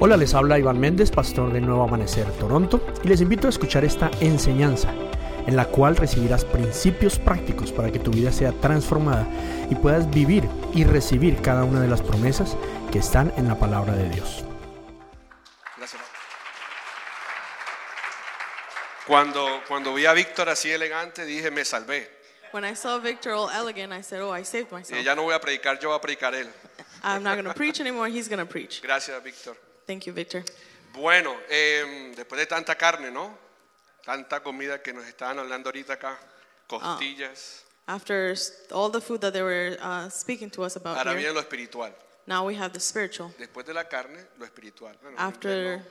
[0.00, 3.84] Hola, les habla Iván Méndez, pastor de Nuevo Amanecer Toronto, y les invito a escuchar
[3.84, 4.92] esta enseñanza
[5.46, 9.26] en la cual recibirás principios prácticos para que tu vida sea transformada
[9.70, 12.56] y puedas vivir y recibir cada una de las promesas
[12.92, 14.44] que están en la palabra de Dios.
[15.76, 16.02] Gracias.
[19.06, 22.18] Cuando, cuando vi a Víctor así elegante, dije, me salvé.
[22.52, 25.04] When I saw Victor all elegant, I said, "Oh, I saved Y myself.
[25.04, 26.48] ya no voy a predicar, yo voy a predicar él.
[27.02, 28.08] I'm not going to preach anymore.
[28.08, 29.54] He's going to preach." Gracias, Víctor.
[29.88, 30.44] Thank you, Victor.
[30.92, 33.34] Bueno, em, después de tanta carne, ¿no?
[34.04, 36.18] Tanta comida que nos estaban hablando ahorita acá,
[36.66, 37.64] costillas.
[37.86, 38.36] After
[38.70, 41.40] all the food that they were uh, speaking to us about Ahora here, viene lo
[41.40, 41.90] espiritual.
[42.26, 43.32] now we have the spiritual.
[43.38, 44.94] Después de la carne, lo espiritual.
[45.02, 45.82] Bueno, After no.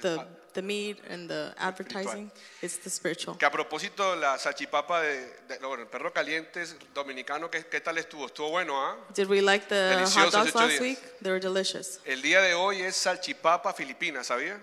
[0.00, 0.24] The
[0.54, 2.30] the meat and the advertising,
[2.62, 3.36] it's the spiritual.
[3.36, 7.80] Que a propósito, la salchipapa de, de- bueno, el perro caliente es dominicano, ¿qué, qué
[7.82, 8.24] tal estuvo?
[8.26, 8.96] Estuvo bueno, ¿ah?
[9.14, 10.80] Did we like the Deliciosos hot dogs ocho last días.
[10.80, 10.98] week?
[11.20, 12.00] They were delicious.
[12.06, 14.58] El día de hoy es salchipapa filipina, ¿sabía?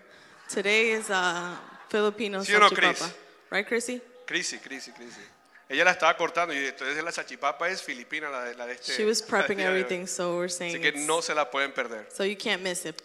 [0.52, 1.56] Today is uh,
[1.89, 2.98] Filipino ¿Sí o no, salchipapa.
[2.98, 3.16] Chris?
[3.52, 4.02] Right, Chrissy?
[4.26, 5.22] Crisi, crisi, crisi.
[5.70, 8.94] Ella la estaba cortando y entonces la salchipapa es filipina, la de, la de este.
[8.98, 9.80] She was prepping día de hoy.
[9.81, 12.08] everything, so we're Así saying que it's, no se la pueden perder.
[12.11, 13.00] so you can't miss it.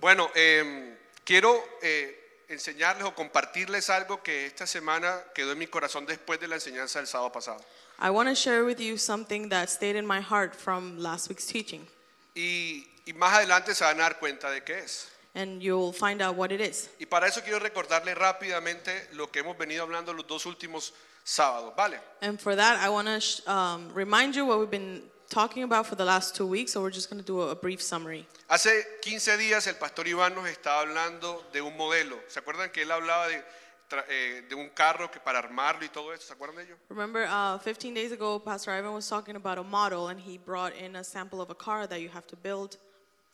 [0.00, 0.95] Bueno, eh,
[1.26, 6.46] quiero eh, enseñarles o compartirles algo que esta semana quedó en mi corazón después de
[6.48, 7.60] la enseñanza del sábado pasado.
[8.00, 11.46] I want to share with you something that stayed in my heart from last week's
[11.46, 11.86] teaching,
[12.34, 15.08] Y, y más adelante se van a dar cuenta de qué es.
[15.34, 16.88] and you'll find out what it is.
[16.98, 21.74] Y para eso quiero recordarles rápidamente lo que hemos venido hablando los dos últimos sábados,
[21.76, 21.98] ¿vale?
[22.22, 25.94] And for that, I want to um, remind you what we've been talking about for
[25.96, 28.26] the last two weeks, so we're just going to do a, a brief summary.
[28.48, 32.16] Hace 15 días el pastor Iván nos estaba hablando de un modelo.
[32.28, 33.42] ¿Se acuerdan que él hablaba de,
[33.88, 36.26] tra- eh, de un carro que para armarlo y todo eso?
[36.26, 36.76] ¿Se acuerdan de ello?
[36.88, 40.72] Remember, uh, 15 days ago, Pastor Ivan was talking about a model, and he brought
[40.76, 42.78] in a sample of a car that you have to build.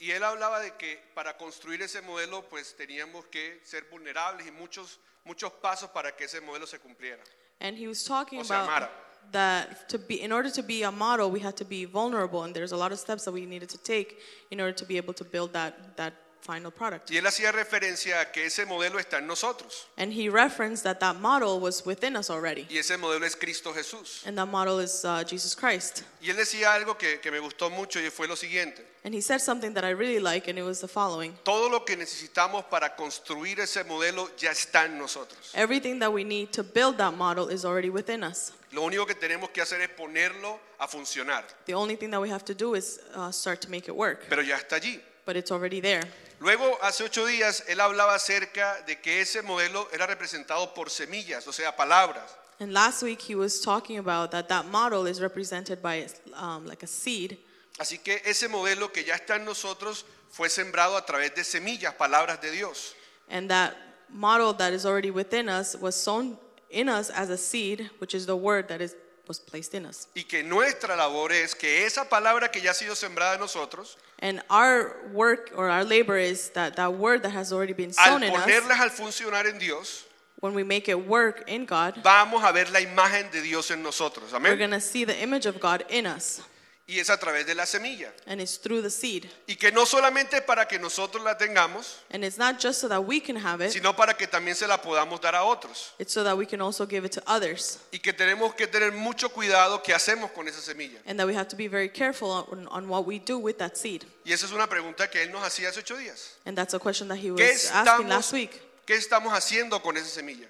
[0.01, 4.51] Y él hablaba de que para construir ese modelo pues teníamos que ser vulnerables y
[4.51, 7.23] muchos, muchos pasos para que ese modelo se cumpliera.
[7.61, 8.91] And he was talking O se about amara.
[9.31, 12.55] That to be, in order to be a model, we had to be vulnerable, and
[12.55, 14.19] there's a lot of steps that we needed to take
[14.51, 17.11] in order to be able to build that, that final product.
[17.11, 20.99] Y él hacía referencia a que ese modelo está en nosotros And he referenced that
[21.01, 24.23] that model was within us already, y ese modelo es Cristo Jesús.
[24.27, 26.03] and that model is uh, Jesus Christ.
[26.21, 28.85] Y él decía algo que, que me gustó mucho y fue lo siguiente.
[29.05, 31.85] And he said something that I really like, and it was the following Todo lo
[31.85, 35.51] que necesitamos para construir ese modelo ya está en nosotros.
[35.55, 38.53] Everything that we need to build that model is already within us.
[38.71, 42.31] Lo único que tenemos que hacer es ponerlo a funcionar, The only thing that we
[42.31, 45.01] have to do is uh, start to make it work, pero ya está allí.
[45.25, 46.03] But it's already there.
[46.41, 51.47] Luego, hace ocho días, él hablaba acerca de que ese modelo era representado por semillas,
[51.47, 52.37] o sea, palabras.
[52.59, 56.83] And last week he was talking about that that model is represented by um, like
[56.83, 57.39] a seed.
[57.79, 61.95] Así que ese modelo que ya está en nosotros fue sembrado a través de semillas,
[61.95, 62.95] palabras de Dios.
[63.29, 63.77] And that
[64.09, 66.37] model that is already within us was sown
[66.71, 68.95] in us as a seed, which is the word that is
[69.29, 70.07] was placed in us.
[70.15, 73.97] Y que nuestra labor es que esa palabra que ya ha sido sembrada en nosotros,
[74.21, 78.19] And our work or our labor is that that word that has already been al
[78.19, 80.05] sown in us, ponerlas al funcionar en Dios,
[80.41, 83.83] when we make it work in God, vamos a ver la imagen de Dios en
[83.83, 84.33] nosotros.
[84.33, 84.59] we're Amén.
[84.59, 86.41] going to see the image of God in us.
[86.85, 88.13] Y es a través de la semilla.
[88.27, 89.31] And it's through the seed.
[89.47, 93.01] Y que no solamente para que nosotros la tengamos, And it's not just so that
[93.01, 95.93] we can have it, sino para que también se la podamos dar a otros.
[96.01, 97.79] it's so that we can also give it to others.
[97.93, 100.99] Y que tenemos que tener mucho cuidado qué hacemos con esa semilla.
[101.07, 103.77] And that we have to be very careful on, on what we do with that
[103.77, 104.05] seed.
[104.25, 106.37] Y esa es una pregunta que él nos hacía hace ocho días.
[106.45, 108.61] And that's a question that he ¿Qué was asking last week.
[108.85, 110.49] ¿Qué estamos haciendo con esa semilla?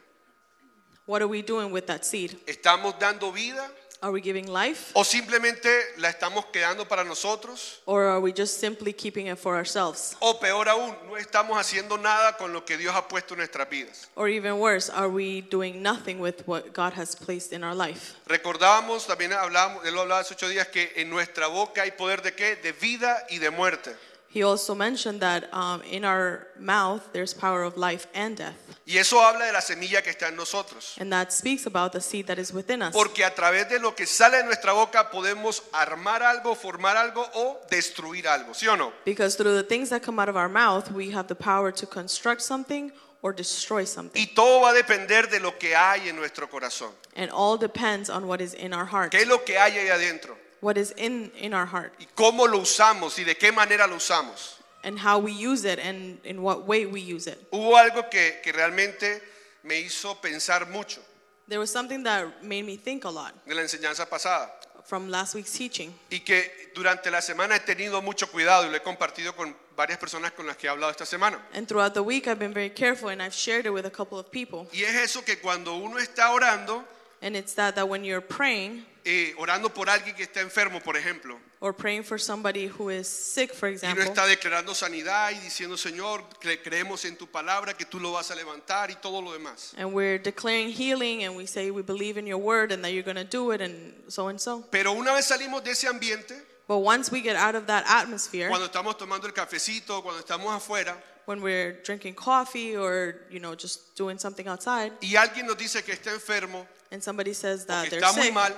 [1.04, 2.38] What are we doing with that seed?
[2.46, 3.70] ¿Estamos dando vida
[4.02, 4.90] Are we giving life?
[4.94, 5.68] o simplemente
[5.98, 7.80] la estamos quedando para nosotros?
[7.86, 10.16] Or are we just simply keeping it for ourselves?
[10.20, 13.70] O peor aún, no estamos haciendo nada con lo que Dios ha puesto en nuestras
[13.70, 14.08] vidas.
[14.16, 18.16] Or even worse, are we doing nothing with what God has placed in our life?
[18.26, 22.22] Recordábamos, también hablábamos, él lo hablaba hace ocho días, que en nuestra boca hay poder
[22.22, 22.56] de qué?
[22.56, 23.94] De vida y de muerte.
[24.32, 28.56] He also mentioned that um, in our mouth there's power of life and death.
[28.86, 30.96] Y eso habla de la semilla que está en nosotros.
[30.98, 32.94] And that speaks about the seed that is within us.
[32.94, 37.28] Porque a través de lo que sale de nuestra boca podemos armar algo, formar algo
[37.34, 38.94] o destruir algo, ¿sí o no?
[39.04, 41.86] Because through the things that come out of our mouth, we have the power to
[41.86, 42.90] construct something
[43.20, 44.18] or destroy something.
[44.18, 46.90] Y todo va a depender de lo que hay en nuestro corazón.
[47.14, 49.12] And all depends on what is in our heart.
[49.12, 50.38] ¿Qué es lo que hay ahí adentro?
[50.62, 51.92] What is in, in our heart.
[51.98, 54.54] Y cómo lo usamos y de qué manera lo usamos.
[54.84, 57.38] And how we use it and in what way we use it.
[57.50, 59.20] Hubo algo que, que realmente
[59.64, 61.00] me hizo pensar mucho
[61.48, 64.50] There was something that made me think a lot de la enseñanza pasada
[64.84, 65.92] from last week's teaching.
[66.10, 69.98] y que durante la semana he tenido mucho cuidado y lo he compartido con varias
[69.98, 71.40] personas con las que he hablado esta semana.
[71.54, 74.18] And throughout the week, I've been very careful and I've shared it with a couple
[74.18, 74.68] of people.
[74.72, 76.84] Y es eso que cuando uno está orando,
[77.20, 80.96] And it's that, that when you're praying eh, orando por alguien que está enfermo, por
[80.96, 85.30] ejemplo, or praying for somebody who is sick, for y uno example, está declarando sanidad
[85.32, 86.24] y diciendo, Señor,
[86.62, 89.74] creemos en tu palabra, que tú lo vas a levantar y todo lo demás.
[89.76, 93.02] and we're declaring healing and we say we believe in your word and that you're
[93.02, 94.64] going to do it and so and so.
[94.70, 96.34] Pero una vez salimos de ese ambiente,
[96.68, 100.54] But once we get out of that atmosphere, cuando estamos tomando el cafecito, cuando estamos
[100.54, 100.96] afuera,
[101.26, 105.82] when we're drinking coffee or you know just doing something outside, y alguien nos dice
[105.84, 108.52] que está enfermo, and somebody says that que they're está muy sick mal,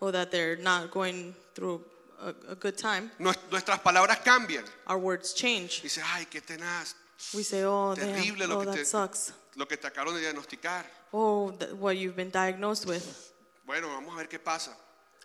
[0.00, 1.80] or that they're not going through
[2.20, 4.64] a, a good time, nuestras palabras cambian.
[4.86, 5.82] our words change.
[5.82, 6.94] Dice, ay, qué tenaz,
[7.34, 9.32] We say, "Oh, terrible damn, lo oh, que that te- sucks.
[9.56, 10.84] lo que te acabaron de diagnosticar.
[11.12, 13.32] Oh, th- what you've been diagnosed with.
[13.66, 14.70] Bueno, vamos a ver qué pasa.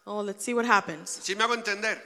[0.05, 2.01] Oh, let's see what happens." Si me hago entender,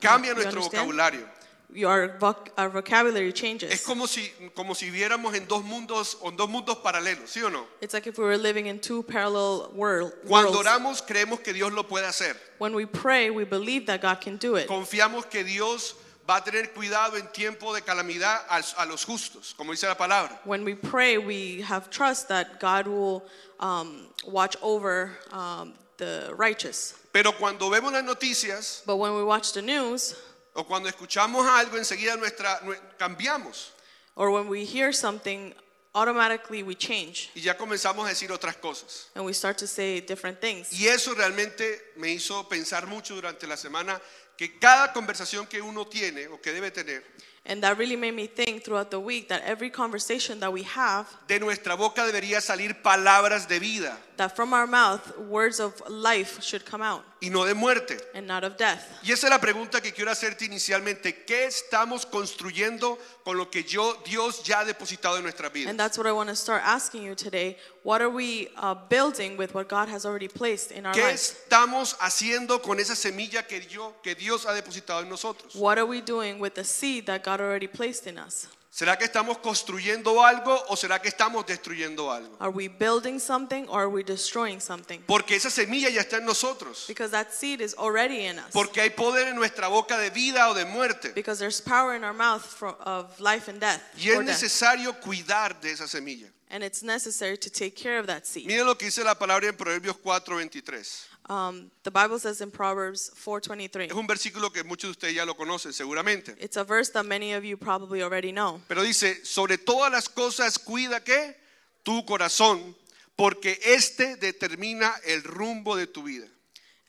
[0.00, 0.88] cambia you nuestro understand?
[0.90, 1.28] vocabulario.
[1.74, 3.84] Your, voc- our vocabulary Es changes.
[3.84, 7.66] como si, como si viéramos en dos mundos, en dos mundos paralelos, ¿sí o no?
[7.80, 10.68] It's like if we were living in two parallel world, Cuando worlds.
[10.68, 12.36] oramos creemos que Dios lo puede hacer.
[12.58, 14.68] When we pray, we believe that God can do it.
[14.68, 15.94] Confiamos que Dios
[16.30, 19.96] va a tener cuidado en tiempo de calamidad a, a los justos, como dice la
[19.96, 20.38] palabra.
[20.44, 23.24] When we pray, we have trust that God will
[23.58, 26.94] um, watch over um, the righteous.
[27.12, 30.14] Pero cuando vemos las noticias But when we watch the news,
[30.54, 33.72] o cuando escuchamos algo, enseguida nuestra, nue- cambiamos
[34.16, 35.52] or when we hear something,
[35.94, 39.08] automatically we change y ya comenzamos a decir otras cosas.
[39.14, 40.72] and we start to say different things.
[40.72, 44.00] Y eso realmente me hizo pensar mucho durante la semana
[44.36, 47.02] que cada conversación que uno tiene o que debe tener,
[47.46, 51.06] And that really made me think throughout the week that every conversation that we have,
[51.28, 56.42] de nuestra boca debería salir palabras de vida that from our mouth, words of life
[56.42, 57.96] should come out y no de muerte.
[58.14, 58.86] and not of death.
[59.02, 61.24] Y esa es la pregunta que quiero hacerte inicialmente.
[61.24, 65.70] ¿Qué estamos construyendo con lo que yo, Dios ya ha depositado en nuestras vidas?
[65.70, 67.56] And that's what I want to start asking you today.
[67.82, 71.36] What are we uh, building with what God has already placed in our ¿Qué lives?
[71.48, 75.54] estamos haciendo con esa semilla que, yo, que Dios ha depositado en nosotros?
[75.54, 78.48] What are we doing with the seed that God already placed in us?
[78.74, 82.36] ¿Será que estamos construyendo algo o será que estamos destruyendo algo?
[82.40, 84.98] Are we building something or are we destroying something?
[85.06, 86.86] Porque esa semilla ya está en nosotros.
[86.88, 88.50] Because that seed is already in us.
[88.52, 91.12] Porque hay poder en nuestra boca de vida o de muerte.
[91.14, 93.80] Because there's power in our mouth for, of life and death.
[93.96, 94.42] Y es or death.
[94.42, 96.26] necesario cuidar de esa semilla.
[96.50, 98.48] And it's necessary to take care of that seed.
[98.48, 101.13] Miren lo que dice la palabra en Proverbios 4:23.
[101.28, 103.90] Um, the Bible says in Proverbs 4:23.
[103.90, 106.36] Es un versículo que muchos de ustedes ya lo conocen seguramente.
[106.38, 108.60] It's a verse that many of you probably already know.
[108.68, 111.34] Pero dice, sobre todas las cosas cuida que
[111.82, 112.74] tu corazón,
[113.16, 116.28] porque este determina el rumbo de tu vida.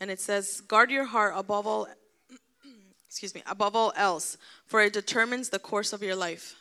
[0.02, 1.88] And it says, guard your heart above all
[3.08, 6.56] excuse me, above all else, for it determines the course of your life.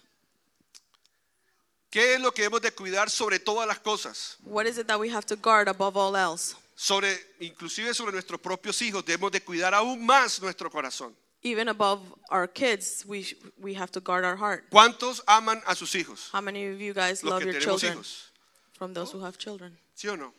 [1.91, 4.37] ¿Qué es lo que hemos de cuidar sobre todas las cosas?
[4.45, 6.55] What is it that we have to guard above all else?
[6.77, 11.15] Sobre inclusive sobre nuestros propios hijos debemos de cuidar aún más nuestro corazón.
[11.43, 12.01] Even above
[12.31, 14.65] our kids, we we have to guard our heart.
[14.71, 16.31] ¿Cuántos aman a sus hijos?
[16.33, 18.31] How many of you guys Los love que your tenemos children hijos,
[18.79, 19.79] from those who have children?
[19.95, 20.33] ¿sí o no?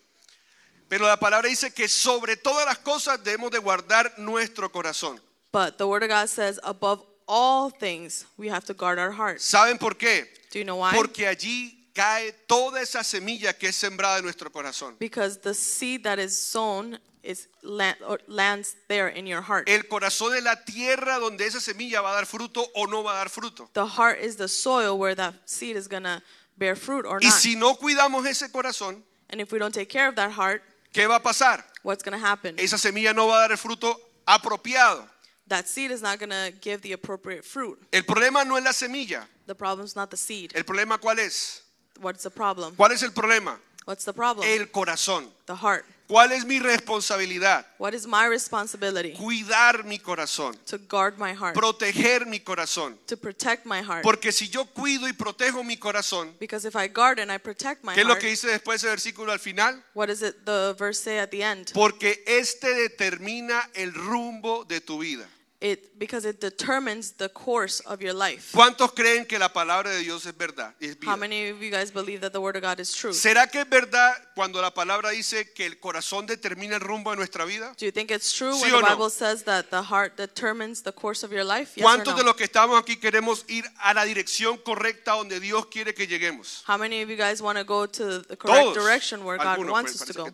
[0.89, 5.19] Pero la palabra dice que sobre todas las cosas debemos de guardar nuestro corazón.
[5.51, 9.43] But the word of God says above all things, we have to guard our hearts.
[9.43, 10.27] ¿Saben por qué?
[10.51, 10.93] Do you know why?
[10.93, 14.95] Porque allí cae toda esa semilla que es sembrada en nuestro corazón.
[14.99, 19.67] Because the seed that is sown is land, or lands there in your heart.
[19.67, 23.13] El corazón es la tierra donde esa semilla va a dar fruto o no va
[23.13, 23.67] a dar fruto.
[23.73, 26.21] The heart is the soil where that seed is gonna
[26.57, 27.39] bear fruit or Y not.
[27.39, 30.61] si no cuidamos ese corazón, And if we don't take care of that heart,
[30.93, 31.63] ¿qué va a pasar?
[31.81, 32.59] what's gonna happen?
[32.59, 35.07] Esa semilla no va a dar el fruto apropiado.
[35.47, 36.19] That seed is not
[36.61, 37.77] give the appropriate fruit.
[37.91, 39.27] El problema no es la semilla.
[39.45, 40.51] The problem's not the seed.
[40.55, 41.64] El problema cuál es?
[42.01, 42.75] What's the problem?
[42.75, 43.59] ¿Cuál es el problema?
[43.85, 44.47] What's the problem?
[44.47, 45.29] El corazón.
[45.45, 45.85] The heart.
[46.07, 47.65] ¿Cuál es mi responsabilidad?
[47.79, 49.13] What is my responsibility?
[49.13, 51.55] Cuidar mi corazón, To guard my heart.
[51.55, 52.97] proteger mi corazón.
[53.07, 54.03] To protect my heart.
[54.03, 57.83] Porque si yo cuido y protejo mi corazón, Because if I guard and I protect
[57.83, 59.81] my ¿qué es lo heart, que dice después ese versículo al final?
[59.95, 61.71] what does it the verse say at the end?
[61.73, 65.27] Porque este determina el rumbo de tu vida.
[65.65, 68.51] It because it determines the course of your life.
[68.53, 70.75] ¿Cuántos creen que la palabra de Dios es verdad?
[70.79, 71.11] Es vida?
[71.11, 73.13] How many of you guys believe that the word of God is true?
[73.13, 77.17] ¿Será que es verdad cuando la palabra dice que el corazón determina el rumbo de
[77.17, 77.73] nuestra vida?
[77.79, 78.89] Do you think it's true ¿Sí when the no?
[78.89, 81.71] Bible says that the heart determines the course of your life?
[81.75, 82.19] Yes ¿Cuántos no?
[82.19, 86.05] de los que estamos aquí queremos ir a la dirección correcta donde Dios quiere que
[86.05, 86.63] lleguemos?
[86.67, 88.75] How many of you guys want to go to the correct Todos.
[88.75, 90.29] direction where God Algunos, wants us to go?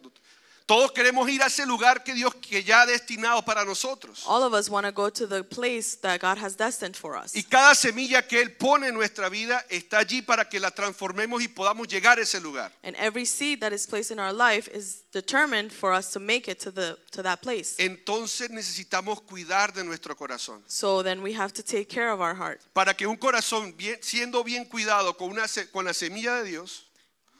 [0.65, 4.23] Todos queremos ir a ese lugar que Dios que ya ha destinado para nosotros.
[4.25, 7.35] All of us want to go to the place that God has destined for us.
[7.35, 11.41] Y cada semilla que Él pone en nuestra vida está allí para que la transformemos
[11.41, 12.71] y podamos llegar a ese lugar.
[12.83, 16.47] And every seed that is placed in our life is determined for us to make
[16.49, 17.75] it to the to that place.
[17.77, 20.61] Entonces necesitamos cuidar de nuestro corazón.
[20.67, 22.61] So then we have to take care of our heart.
[22.73, 26.85] Para que un corazón bien- siendo bien cuidado con, una, con la semilla de Dios,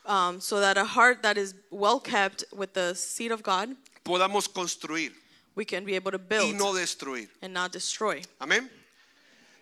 [0.06, 4.48] Um, so that a heart that is well kept with the seed of God, podamos
[4.52, 5.12] construir
[5.56, 7.28] we can be able to y build no destruir.
[7.42, 8.22] and not destroy.
[8.40, 8.70] Amén.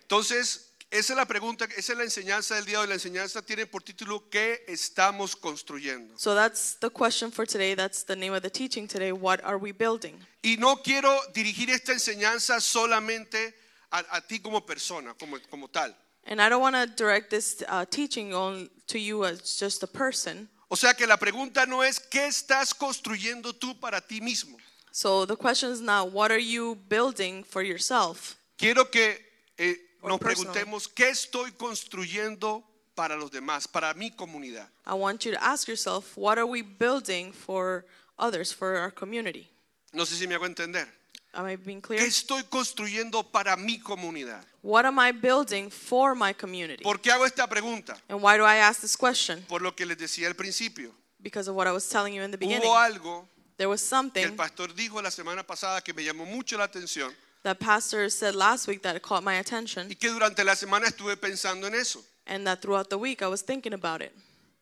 [0.02, 2.88] Entonces, esa es la pregunta, esa es la enseñanza del día de hoy.
[2.88, 6.18] La enseñanza tiene por título ¿Qué estamos construyendo?
[6.18, 7.74] So that's the question for today.
[7.74, 9.12] That's the name of the teaching today.
[9.12, 10.18] What are we building?
[10.42, 13.54] Y no quiero dirigir esta enseñanza solamente
[13.90, 15.96] a, a ti como persona, como, como tal.
[16.26, 19.86] And I don't want to direct this uh, teaching on to you as just a
[19.86, 20.48] person.
[20.68, 24.56] O sea que la pregunta no es ¿qué estás construyendo tú para ti mismo?
[24.92, 28.36] So the question is not what are you building for yourself?
[28.56, 29.18] Quiero que
[29.58, 30.52] eh, nos personal.
[30.52, 32.62] preguntemos ¿qué estoy construyendo
[32.94, 34.68] para los demás, para mi comunidad?
[34.86, 37.84] I want you to ask yourself what are we building for
[38.18, 39.48] others, for our community?
[39.92, 40.86] No sé si me hago entender.
[41.32, 42.02] Am I being ¿Qué clear?
[42.06, 44.44] estoy construyendo para mi comunidad?
[44.62, 46.82] What am I building for my community?
[46.82, 47.96] ¿Por qué hago esta pregunta?
[48.08, 49.44] And why do I ask this question?
[49.48, 50.92] Por lo que les decía al principio.
[51.20, 52.62] Because of what I was telling you in the beginning.
[52.62, 53.28] Hubo algo
[53.60, 56.64] There was que el something pastor dijo la semana pasada que me llamó mucho la
[56.64, 60.86] atención that pastor said last week that caught my attention y que durante la semana
[60.86, 64.12] estuve pensando en eso and that throughout the week I was thinking about it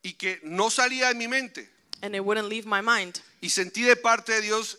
[0.02, 1.68] y que no salía de mi mente
[2.02, 3.20] and it wouldn't leave my mind.
[3.40, 4.78] y sentí de parte de Dios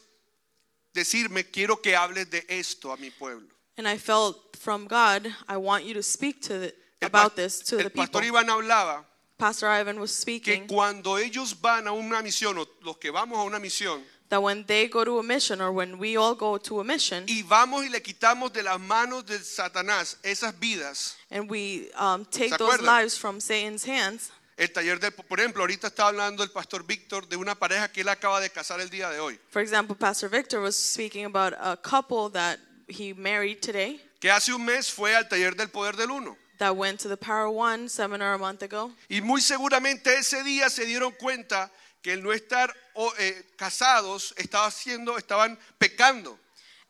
[1.00, 3.48] decirme quiero que hables de esto a mi pueblo.
[3.78, 7.60] And I felt from God, I want you to speak to the, El, about this
[7.62, 8.06] to el the people.
[8.08, 9.06] pastor Iván hablaba
[9.38, 13.38] Pastor Ivan was que speaking cuando ellos van a una misión o los que vamos
[13.40, 16.58] a una misión that when they go to a mission or when we all go
[16.58, 21.16] to a mission y vamos y le quitamos de las manos de Satanás esas vidas
[21.32, 22.86] and we um, take ¿Se those acuerdan?
[22.86, 27.30] lives from Satan's hands, El taller de, por ejemplo, ahorita está hablando el pastor Víctor
[27.30, 30.30] de una pareja que él acaba de casar el día de hoy, for example, Pastor
[30.30, 35.16] Victor was speaking about a couple that he married today que hace un mes fue
[35.16, 36.36] al taller del poder del uno.
[36.58, 38.92] that went to the Power One seminar a month ago.
[39.10, 44.34] Y muy seguramente ese día se dieron cuenta que el no estar o, eh, casados
[44.36, 46.38] estaba haciendo, estaban pecando.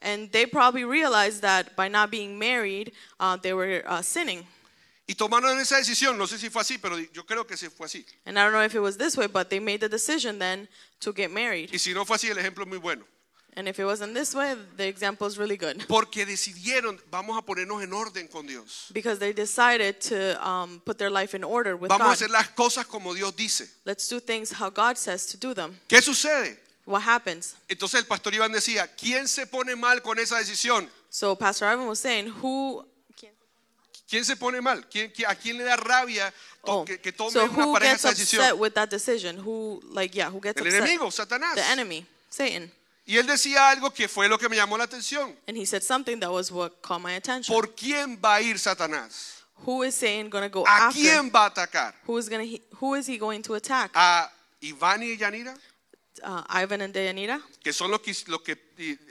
[0.02, 4.48] And they probably realized that by not being married, uh, they were uh, sinning.
[5.10, 7.88] Y tomaron esa decisión, no sé si fue así, pero yo creo que sí fue
[7.88, 8.06] así.
[8.26, 10.70] And I don't know if it was this way, but they made the decision then
[11.00, 11.72] to get married.
[11.74, 13.04] Y si no fue así, el ejemplo es muy bueno.
[13.56, 15.84] And if it wasn't this way, the example is really good.
[15.88, 18.92] Porque decidieron, vamos a ponernos en orden con Dios.
[18.94, 22.14] Because they decided to um, put their life in order with Vamos a God.
[22.14, 23.68] hacer las cosas como Dios dice.
[23.86, 25.76] Let's do things how God says to do them.
[25.88, 26.60] ¿Qué sucede?
[26.86, 27.56] What happens?
[27.68, 30.88] Entonces el pastor Iván decía, ¿quién se pone mal con esa decisión?
[31.10, 32.86] So Pastor Ivan was saying, who
[34.10, 34.88] ¿Quién se pone mal?
[34.90, 38.10] ¿Quién, qui- ¿A quién le da rabia oh, que, que tome so una pareja esa
[38.10, 38.60] upset decisión?
[38.60, 39.38] with that decision?
[39.38, 40.82] Who like yeah, who gets El upset?
[40.84, 41.56] enemigo, Satanás.
[41.56, 42.72] The enemy, Satan.
[43.06, 45.36] Y él decía algo que fue lo que me llamó la atención.
[45.48, 47.54] And he said something that was what caught my attention.
[47.54, 49.36] ¿Por quién va a ir Satanás?
[49.66, 51.02] who is Satan going to go ¿A after?
[51.02, 51.94] quién va a atacar?
[52.08, 53.92] Who is to who is he going to attack?
[53.94, 55.56] ¿A Iván y Yanira?
[56.24, 58.58] Uh, Ivan and Deyanira, Que son los que, los que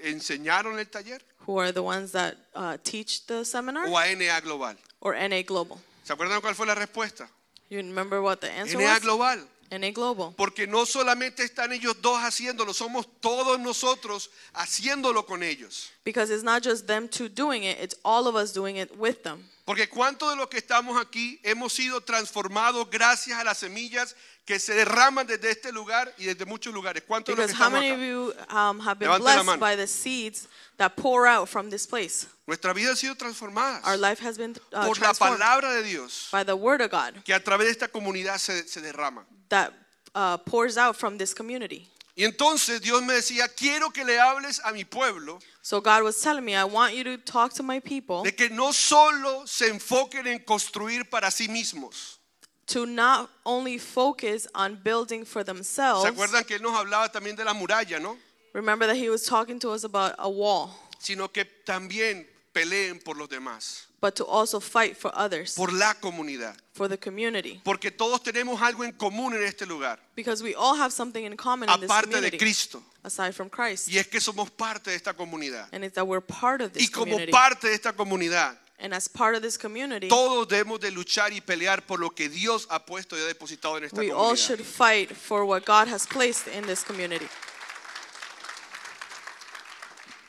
[0.05, 1.23] enseñaron el taller.
[1.47, 4.77] who are the ones that uh, teach the seminar, ¿O a NA Global?
[5.01, 5.79] Or NA Global?
[6.05, 7.29] ¿Se acuerdan cuál fue la respuesta?
[7.71, 9.03] You remember what the answer NA was?
[9.03, 9.49] Global.
[9.71, 10.35] NA Global.
[10.37, 15.91] Porque no solamente están ellos dos haciéndolo, somos todos nosotros haciéndolo con ellos.
[16.05, 19.23] Because it's not just them two doing it, it's all of us doing it with
[19.23, 19.45] them.
[19.69, 24.59] Porque cuántos de los que estamos aquí hemos sido transformados gracias a las semillas que
[24.59, 27.03] se derraman desde este lugar y desde muchos lugares.
[27.07, 29.45] ¿Cuántos de los Because que how estamos many of you um, have been la blessed
[29.45, 29.61] mano.
[29.61, 30.49] by the seeds
[30.79, 32.27] that pour out from this place?
[32.47, 35.83] Nuestra vida ha sido transformada Our life has been uh, por la transformed palabra de
[35.83, 39.27] Dios by the Word of God que a través de esta comunidad se, se derrama.
[39.51, 39.75] that
[40.15, 41.87] uh, pours out from this community.
[42.19, 46.21] Y entonces Dios me decía, quiero que le hables a mi pueblo So God was
[46.21, 49.69] telling me, I want you to talk to my people de que no solo se
[49.69, 52.19] enfoquen en construir para sí mismos.
[52.67, 56.03] to not only focus on building for themselves.
[56.03, 58.17] ¿Se acuerdan que Él nos hablaba también de la muralla, no?
[58.53, 62.27] Remember that he was talking to us about a wall, Sino que también
[62.63, 66.57] peleen por los demás, but to also fight for others, por la comunidad.
[66.75, 67.61] for the community.
[67.65, 71.37] Porque todos tenemos algo en común en este lugar, Because we all have something in
[71.37, 72.83] common in this aparte de community, Cristo.
[73.05, 73.89] aside from Christ.
[73.89, 75.69] Y es que somos parte de esta comunidad.
[75.73, 77.33] And it's that we're part of Y this como community.
[77.33, 81.41] parte de esta comunidad, And as part of this community, todos debemos de luchar y
[81.41, 84.37] pelear por lo que Dios ha puesto y ha depositado en esta we all comunidad.
[84.37, 87.27] should fight for what God has placed in this community.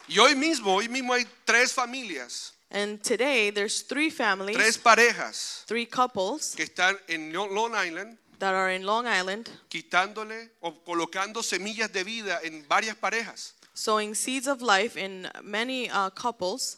[0.10, 5.64] Y hoy mismo, hoy mismo hay tres familias, And today there's three families, tres parejas
[5.68, 11.42] three couples que están en Long Island that are in Long Island quitándole o colocando
[11.44, 13.54] semillas de vida en varias parejas.
[13.74, 16.78] sowing seeds of life in many uh, couples.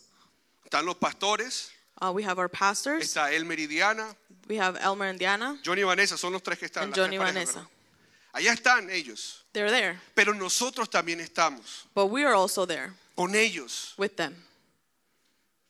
[0.65, 1.71] Están los pastores,
[2.01, 4.15] Uh, we have our pastors, está El Meridiana,
[4.49, 6.83] we have Elmer and Diana, Johnny y Vanessa, son los tres que están.
[6.83, 7.59] and las tres Johnny parejas, Vanessa.
[7.59, 7.69] ¿verdad?
[8.33, 13.35] Allá están ellos, They're there, pero nosotros también estamos but we are also there con
[13.35, 13.93] ellos.
[13.97, 14.35] with them.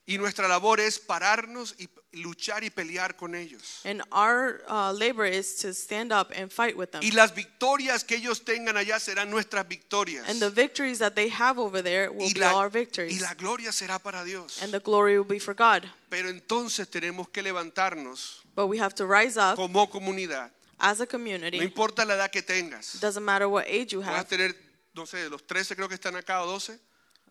[0.07, 3.79] Y nuestra labor es pararnos y luchar y pelear con ellos.
[3.85, 7.01] And our uh, labor is to stand up and fight with them.
[7.03, 10.27] Y las victorias que ellos tengan allá serán nuestras victorias.
[10.27, 13.21] And the victories that they have over there will Y be la, our y victories.
[13.21, 14.61] la gloria será para Dios.
[14.61, 15.85] And the glory will be for God.
[16.09, 20.51] Pero entonces tenemos que levantarnos But we have to rise up como comunidad.
[20.79, 21.59] as a No community.
[21.59, 22.99] importa la edad que tengas.
[22.99, 24.27] Doesn't matter what age you Puedes have.
[24.27, 24.55] tener,
[24.93, 26.77] no sé, los 13 creo que están acá o 12.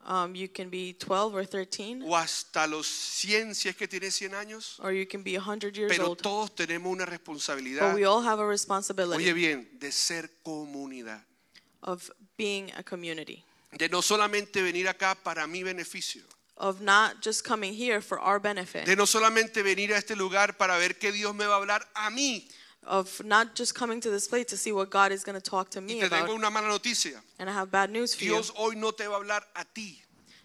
[0.07, 4.15] Um, you can be 12 or 13, O hasta los 100 si es que tienes
[4.15, 4.81] 100 años.
[4.81, 6.23] or you can be 100 years Pero old.
[6.23, 7.95] todos tenemos una But responsabilidad.
[7.95, 11.23] we all have a Oye responsibility bien, de ser comunidad.
[11.83, 16.23] of being a community, De no solamente venir acá para mi beneficio.
[16.57, 20.57] of not just coming here for our benefit, De no solamente venir a este lugar
[20.57, 22.49] para ver qué Dios me va a hablar a mí.
[22.87, 25.71] Of not just coming to this place to see what God is going to talk
[25.71, 26.31] to Y me te tengo about.
[26.31, 27.21] una mala noticia.
[27.39, 28.41] And I have bad news for you.
[28.55, 30.03] Hoy no te va a hablar a ti.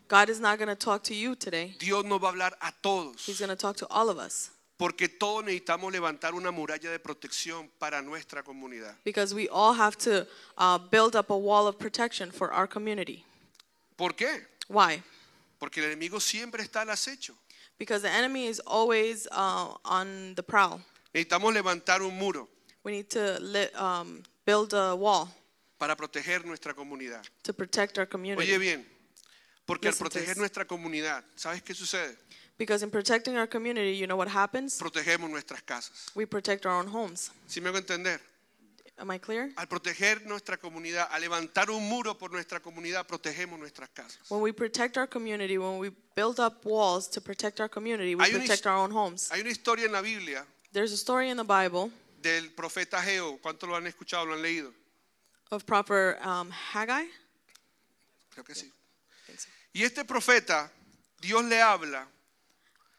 [0.08, 1.76] God is not going to talk to you today.
[1.80, 3.26] Dios nos va a hablar a todos.
[3.26, 7.00] He's going to talk to all of us Porque todos necesitamos levantar una muralla de
[7.00, 8.94] protección para nuestra comunidad.
[9.06, 10.28] because we all have to
[10.58, 13.24] uh, build up a wall of protection for our community.
[13.98, 14.42] ¿Por qué?
[14.68, 15.02] Why?
[15.60, 17.32] Porque el enemigo siempre está al acecho.
[17.80, 20.82] Because the enemy is always uh, on the prowl.
[21.16, 22.50] Necesitamos levantar un muro
[22.84, 25.30] We need to li- um, build a wall
[25.78, 27.24] para proteger nuestra comunidad.
[27.44, 28.46] to protect our community.
[28.52, 28.86] Oye bien,
[29.66, 30.38] porque al Listen to proteger this.
[30.38, 32.18] nuestra comunidad, ¿sabes qué sucede?
[32.58, 34.78] Because in protecting our community, you know what happens?
[34.78, 36.12] Protegemos nuestras casas.
[36.16, 37.32] We protect our own homes.
[37.48, 38.20] ¿Sí me hago entender?
[38.98, 39.52] Am I clear?
[39.56, 44.20] Al proteger nuestra comunidad, al levantar un muro por nuestra comunidad, protegemos nuestras casas.
[44.30, 48.24] When we protect our community, when we build up walls to protect our community, we
[48.26, 49.30] Hay una protect our own homes.
[49.32, 51.90] Hay una historia en la Biblia There's a story in the Bible
[52.22, 53.38] del profeta Geo.
[53.42, 54.74] ¿Cuántos lo han escuchado, lo han leído?
[55.50, 57.08] of proper um, Haggai.
[58.34, 58.70] Creo que sí.
[59.74, 60.70] Y este profeta,
[61.22, 62.06] Dios le habla,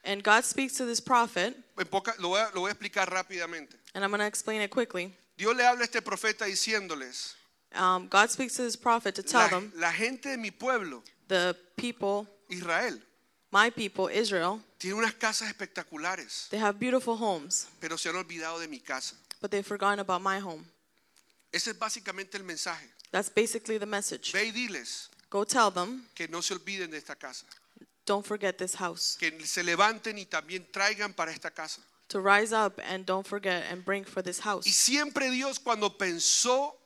[0.05, 3.11] And God speaks to this prophet, en poca- lo, voy a, lo voy a explicar
[3.11, 3.75] rápidamente.
[3.95, 5.13] and I'm going to explain it quickly.
[5.37, 7.35] Dios le habla a este profeta diciéndoles,
[7.75, 11.03] Um, God speaks to this prophet to tell la, them, la gente de mi pueblo,
[11.29, 12.99] the people, Israel,
[13.53, 18.59] my people, Israel, tiene unas casas espectaculares, they have beautiful homes, pero se han olvidado
[18.61, 19.15] de mi casa.
[19.41, 20.65] but they've forgotten about my home.
[21.53, 22.89] Ese es básicamente el mensaje.
[23.13, 24.33] That's basically the message.
[24.33, 27.45] Ve y diles Go tell them, que no se olviden de esta casa,
[28.05, 29.17] don't forget this house.
[29.19, 31.81] que se levanten y también traigan para esta casa.
[32.09, 34.65] To rise up and don't forget and bring for this Y house.
[34.67, 36.77] siempre Dios cuando pensó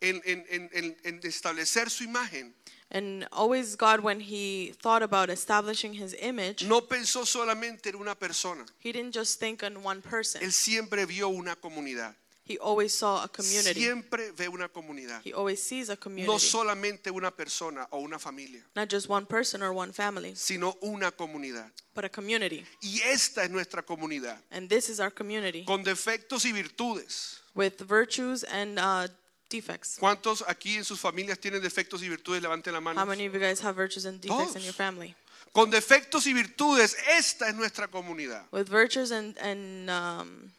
[0.00, 2.54] en, en- en- en- en establecer su imagen,
[2.90, 8.14] And always God, when He thought about establishing His image, no pensó solamente en una
[8.14, 8.64] persona.
[8.78, 10.42] He didn't just think on one person.
[10.42, 12.14] Él siempre vio una comunidad.
[12.44, 13.78] He always saw a community.
[13.82, 15.20] Siempre ve una comunidad.
[15.22, 16.32] He always sees a community.
[16.32, 20.78] No solamente una persona o una familia, Not just one person or one family, sino
[20.82, 21.70] una comunidad.
[21.94, 22.64] but a community.
[22.80, 27.40] Y esta es nuestra comunidad, And this is our community con defectos y virtudes.
[27.54, 29.08] with virtues and uh,
[29.48, 29.96] defects.
[29.98, 32.42] ¿Cuántos aquí en sus familias tienen defectos y virtudes?
[32.42, 33.06] Levanten la How mano.
[33.06, 35.14] many of you guys have virtues and defects in your family?
[35.52, 38.44] Con defectos y virtudes, esta es nuestra comunidad.
[38.52, 40.50] With virtues and, and um,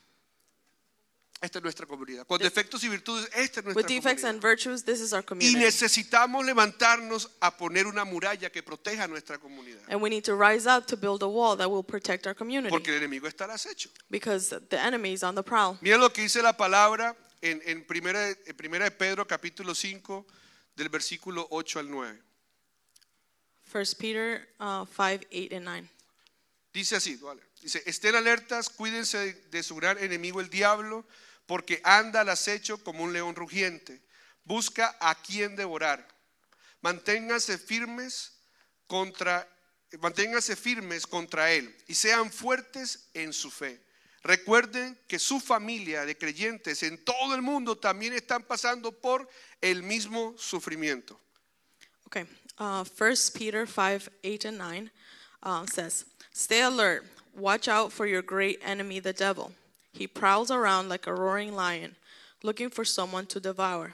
[1.41, 2.28] Esta es nuestra comunidad.
[2.28, 4.41] Con defectos y virtudes, esta es nuestra with defects and comunidad.
[4.41, 5.58] virtues, this is our Y community.
[5.63, 9.80] necesitamos levantarnos a poner una muralla que proteja nuestra comunidad.
[9.88, 12.69] And we need to rise up to build a wall that will protect our community
[12.69, 13.89] Porque el enemigo está al acecho.
[14.10, 15.78] because the enemy is on the prowl.
[15.82, 20.25] Mira lo que dice la palabra en, en, primera, en primera de Pedro capítulo 5
[20.75, 22.21] del versículo 8 al 9.
[23.63, 25.89] First Peter uh, 5, 8, and 9.
[26.73, 27.41] Dice así, vale.
[27.62, 31.06] Dice, estén alertas, cuídense de, de su gran enemigo el diablo,
[31.45, 34.02] porque anda al acecho como un león rugiente.
[34.43, 36.08] Busca a quien devorar.
[36.82, 38.34] Manténganse firmes
[38.88, 39.47] contra
[39.97, 43.82] manténganse firmes contra él y sean fuertes en su fe.
[44.23, 49.27] Recuerden que su familia de creyentes en todo el mundo también están pasando por
[49.62, 51.17] el mismo sufrimiento.
[52.08, 52.25] Okay.
[52.58, 54.91] Uh, 1 Peter 5, 8, and 9
[55.43, 57.05] uh, says, Stay alert.
[57.36, 59.53] Watch out for your great enemy, the devil.
[59.93, 61.95] He prowls around like a roaring lion,
[62.43, 63.93] looking for someone to devour.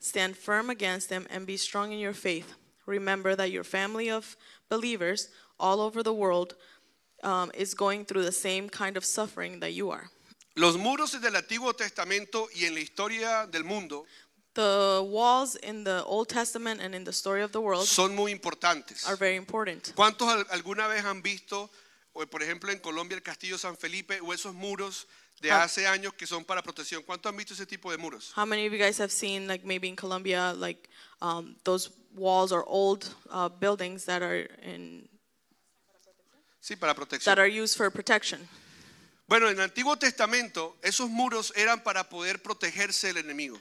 [0.00, 2.54] Stand firm against him and be strong in your faith.
[2.90, 4.36] remember that your family of
[4.68, 5.28] believers
[5.58, 6.54] all over the world
[7.22, 10.10] um, is going through the same kind of suffering that you are.
[10.56, 14.04] Los muros del Antiguo Testamento y en la historia del mundo
[14.54, 18.32] The walls in the Old Testament and in the story of the world son muy
[18.32, 19.06] importantes.
[19.06, 19.92] are very important.
[19.94, 21.70] ¿Cuántos al- alguna vez han visto,
[22.12, 25.06] o por ejemplo en Colombia, el Castillo San Felipe o esos muros
[25.40, 25.62] de Ah.
[25.62, 27.04] hace años que son para protección?
[27.04, 28.32] ¿Cuántos han visto ese tipo de muros?
[28.36, 30.88] How many of you guys have seen, like maybe in Colombia, like
[31.22, 35.08] um, those walls or old uh, buildings that are in
[36.60, 37.34] Sí, para protección.
[37.34, 38.46] that are used for protection?
[39.26, 43.58] Bueno, en el Antiguo Testamento esos muros eran para poder protegerse del enemigo.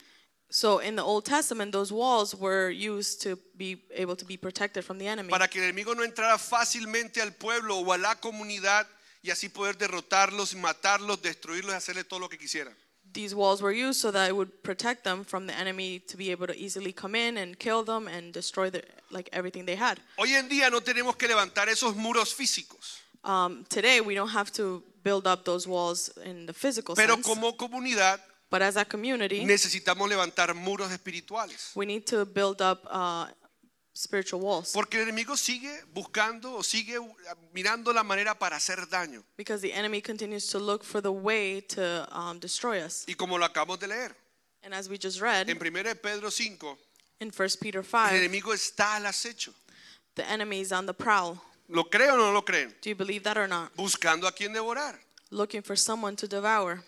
[0.52, 4.84] So in the Old Testament, those walls were used to be able to be protected
[4.84, 8.16] from the enemy, Para que el enemigo no entrara fácilmente al pueblo o a la
[8.16, 8.88] comunidad
[9.22, 12.76] y así poder derrotarlos, matarlos, destruirlos y hacerle todo lo que quisieran.
[13.14, 16.32] These walls were used so that it would protect them from the enemy to be
[16.32, 20.00] able to easily come in and kill them and destroy the, like everything they had.
[20.18, 24.50] Hoy en día no tenemos que levantar esos muros físicos, Um, today, we don't have
[24.54, 28.20] to build up those walls in the physical pero sense, como comunidad
[28.50, 31.72] but as a community, necesitamos levantar muros espirituales.
[31.76, 33.26] we need to build up uh,
[34.00, 36.98] spiritual walls Porque el enemigo sigue buscando o sigue
[37.54, 39.24] mirando la manera para hacer daño.
[39.38, 43.04] because the enemy continues to look for the way to um, destroy us.
[43.08, 44.16] Y como lo acabamos de leer,
[44.64, 46.78] And as we just read en 1 Pedro 5,
[47.22, 49.54] in 1 Peter el 5, enemigo está al acecho.
[50.16, 51.38] the enemy is on the prowl.
[51.68, 52.74] ¿Lo creen o no lo creen?
[52.82, 53.76] Do you believe that or not?
[53.76, 54.96] Buscando a quien devorar.
[55.30, 56.84] Looking for someone to devour.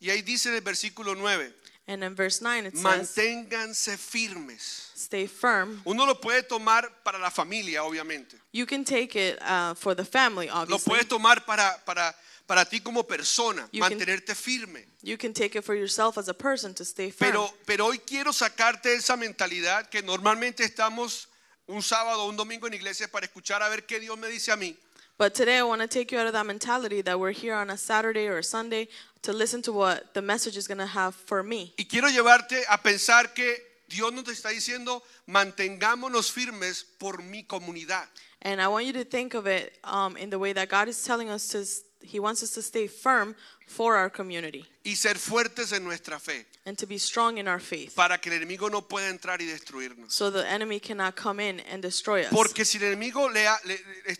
[0.00, 1.52] Y ahí dice en el versículo 9,
[1.86, 4.90] And in verse 9 it says, manténganse firmes.
[4.96, 5.82] Stay firm.
[5.84, 8.36] Uno lo puede tomar para la familia, obviamente.
[8.52, 10.90] You can take it uh, for the family, Lo obviously.
[10.90, 12.14] puedes tomar para, para,
[12.46, 14.86] para ti como persona, You can- mantenerte firme.
[15.02, 17.30] You can take it for yourself as a person to stay firm.
[17.30, 21.28] Pero, pero hoy quiero sacarte esa mentalidad que normalmente estamos
[21.66, 24.52] un sábado o un domingo en iglesia para escuchar a ver qué Dios me dice
[24.52, 24.74] a mí.
[25.16, 27.70] But today I want to take you out of that mentality that we're here on
[27.70, 28.88] a Saturday or a Sunday
[29.22, 31.72] to listen to what the message is going to have for me.
[31.78, 33.54] Y quiero llevarte a pensar que
[33.88, 38.08] Dios nos está diciendo, mantengámonos firmes por mi comunidad.
[38.42, 41.02] And I want you to think of it um, in the way that God is
[41.04, 41.64] telling us to,
[42.06, 46.44] He wants us to stay firm for our community y ser fuertes en nuestra fe
[46.66, 49.46] and to be strong in our faith para que el enemigo no pueda entrar y
[49.46, 50.12] destruirnos.
[50.12, 52.28] so the enemy cannot come in and destroy us.
[52.30, 54.16] Porque si el enemigo le, le- le-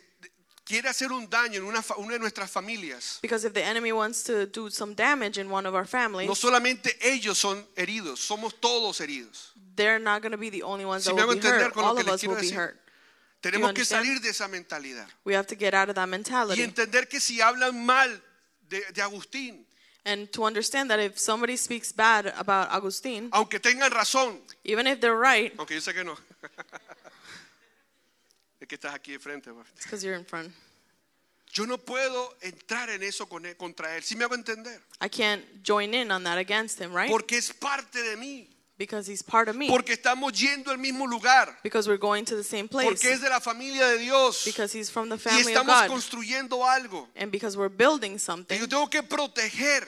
[0.64, 4.22] quiere hacer un daño en una, una de nuestras familias, Because if the enemy wants
[4.24, 8.54] to do some damage in one of our families, no solamente ellos son heridos, somos
[8.60, 9.52] todos heridos.
[9.76, 11.74] they're not going to be the only ones Si that me hago be entender hurt.
[11.74, 12.58] con lo All que of les us quiero will be decir.
[12.58, 12.80] hurt.
[13.42, 14.06] Tenemos que understand?
[14.06, 17.20] salir de esa mentalidad We have to get out of that y mentality entender que
[17.20, 18.22] si hablan mal
[18.70, 19.66] de, de Agustín,
[20.06, 24.98] and to understand that if somebody speaks bad about Agustin, aunque tengan razón, even if
[25.00, 26.16] they're right, aunque yo sé que no,
[28.64, 29.50] es que estás aquí de frente.
[29.50, 30.52] it's because you're in front.
[31.52, 35.08] Yo no puedo entrar en eso con él- contra él, si me hago entender, I
[35.08, 37.08] can't join in on that against him, right?
[37.08, 39.68] porque es parte de mí, Because he's part of me.
[39.68, 42.88] porque estamos yendo al mismo lugar, Because we're going to the same place.
[42.88, 45.80] porque es de la familia de Dios Because he's from the y family of estamos
[45.82, 45.88] God.
[45.90, 47.08] construyendo algo.
[47.14, 49.86] And because we're building Y something, yo tengo que proteger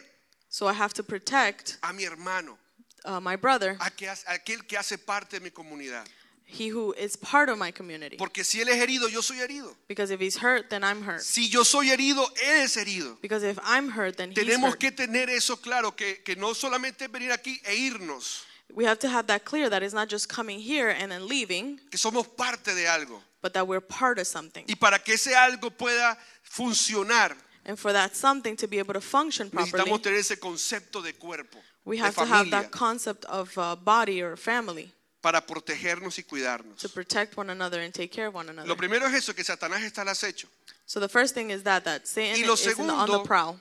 [0.49, 2.57] so I have to protect a mi hermano,
[3.05, 6.07] uh, my brother, aquel que hace parte de mi comunidad.
[6.49, 8.17] He who is part of my community.
[8.17, 9.75] Porque si él es herido, yo soy herido.
[9.89, 11.21] Because if he's hurt, then I'm hurt.
[11.21, 13.21] Si yo soy herido, él es herido.
[13.21, 14.79] Because if I'm hurt, then he's Tenemos hurt.
[14.81, 19.09] que tener eso claro, que, que no solamente venir aquí e irnos, We have to
[19.09, 22.75] have that clear that it's not just coming here and then leaving, que somos parte
[22.75, 23.21] de algo.
[23.43, 24.65] but that we're part of something.
[24.69, 29.01] Y para que ese algo pueda funcionar, And for that something to be able to
[29.01, 32.71] function properly, necesitamos tener ese concepto de cuerpo, we de have to have familia, that
[32.73, 34.93] concept of uh, body or family
[35.27, 36.79] para protegernos y cuidarnos.
[36.81, 38.69] to protect one another and take care of one another.
[38.69, 40.47] Lo primero es eso, que Satanás está al acecho.
[40.87, 43.13] So the first thing is that that Satan Y lo is in the, on the
[43.13, 43.55] segundo- prowl.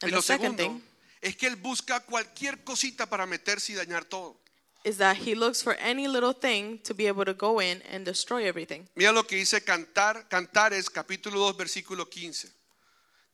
[0.00, 0.82] Y And lo the second segundo thing
[1.20, 4.38] es que él busca cualquier cosita para meterse y dañar todo.
[4.84, 8.06] is that he looks for any little thing to be able to go in and
[8.06, 8.88] destroy everything.
[8.96, 12.48] Mira lo que dice Cantar, Cantares capítulo 2 versículo 15.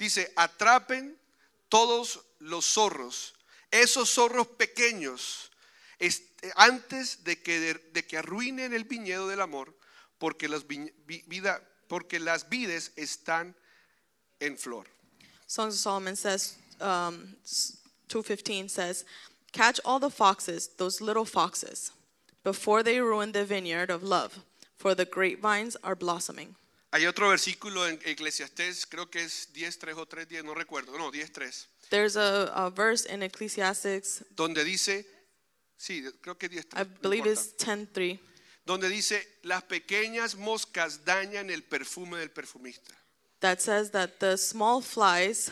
[0.00, 1.16] Dice, atrapen
[1.68, 3.34] todos los zorros,
[3.70, 5.50] esos zorros pequeños,
[6.56, 9.74] antes de que, de, de que arruinen el viñedo del amor,
[10.18, 10.92] porque las, vi-
[11.26, 13.54] vida, porque las vides están
[14.40, 14.86] en flor.
[15.46, 17.34] Songs of Solomon says, um,
[18.08, 19.04] 215 says,
[19.52, 21.90] Catch all the foxes, those little foxes,
[22.44, 24.38] before they ruin the vineyard of love,
[24.76, 26.54] for the grapevines are blossoming.
[26.92, 31.66] Hay otro versículo en Eclesiastés, creo que es 10.3 o 3.10, no recuerdo, no, 10.3,
[31.90, 35.06] There's a, a verse in Ecclesiastics, donde dice,
[35.78, 36.74] sí, creo que 10.3.
[36.74, 37.40] I no believe importa.
[37.40, 38.20] it's 10.3.
[38.66, 42.94] donde dice, las pequeñas moscas dañan el perfume del perfumista.
[43.40, 45.50] that says that the small flies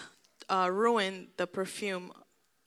[0.51, 2.11] uh, ruin the perfume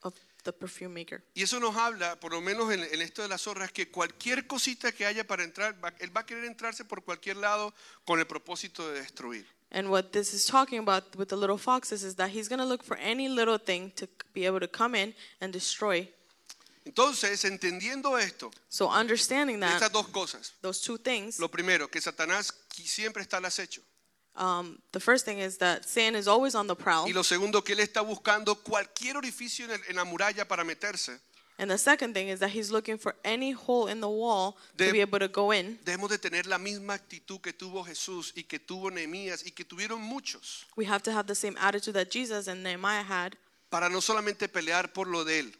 [0.01, 0.13] of
[0.45, 1.21] the perfume maker.
[1.35, 4.47] Y eso nos habla, por lo menos en, en esto de las zorras, que cualquier
[4.47, 7.73] cosita que haya para entrar, va- él va a querer entrarse por cualquier lado
[8.05, 9.45] con el propósito de destruir.
[9.71, 12.65] And what this is talking about with the little foxes is that he's going to
[12.65, 16.09] look for any little thing to be able to come in and destroy.
[16.85, 20.53] Entonces, entendiendo esto, So understanding that estas dos cosas.
[20.61, 23.81] those two things, Lo primero, que Satanás siempre está al acecho.
[24.35, 27.61] um, the first thing is that Satan is always on the prowl, Y lo segundo,
[27.63, 31.19] que él está buscando cualquier orificio en, el- en la muralla para meterse.
[31.61, 34.87] and the second thing is that he's looking for any hole in the wall De-
[34.87, 35.77] to be able to go in.
[35.83, 39.65] Debemos de tener la misma actitud que tuvo Jesús y que tuvo Nehemías y que
[39.65, 43.35] tuvieron muchos We have to have the same attitude that Jesus and Nehemiah had
[43.69, 45.55] para no solamente pelear por lo de él,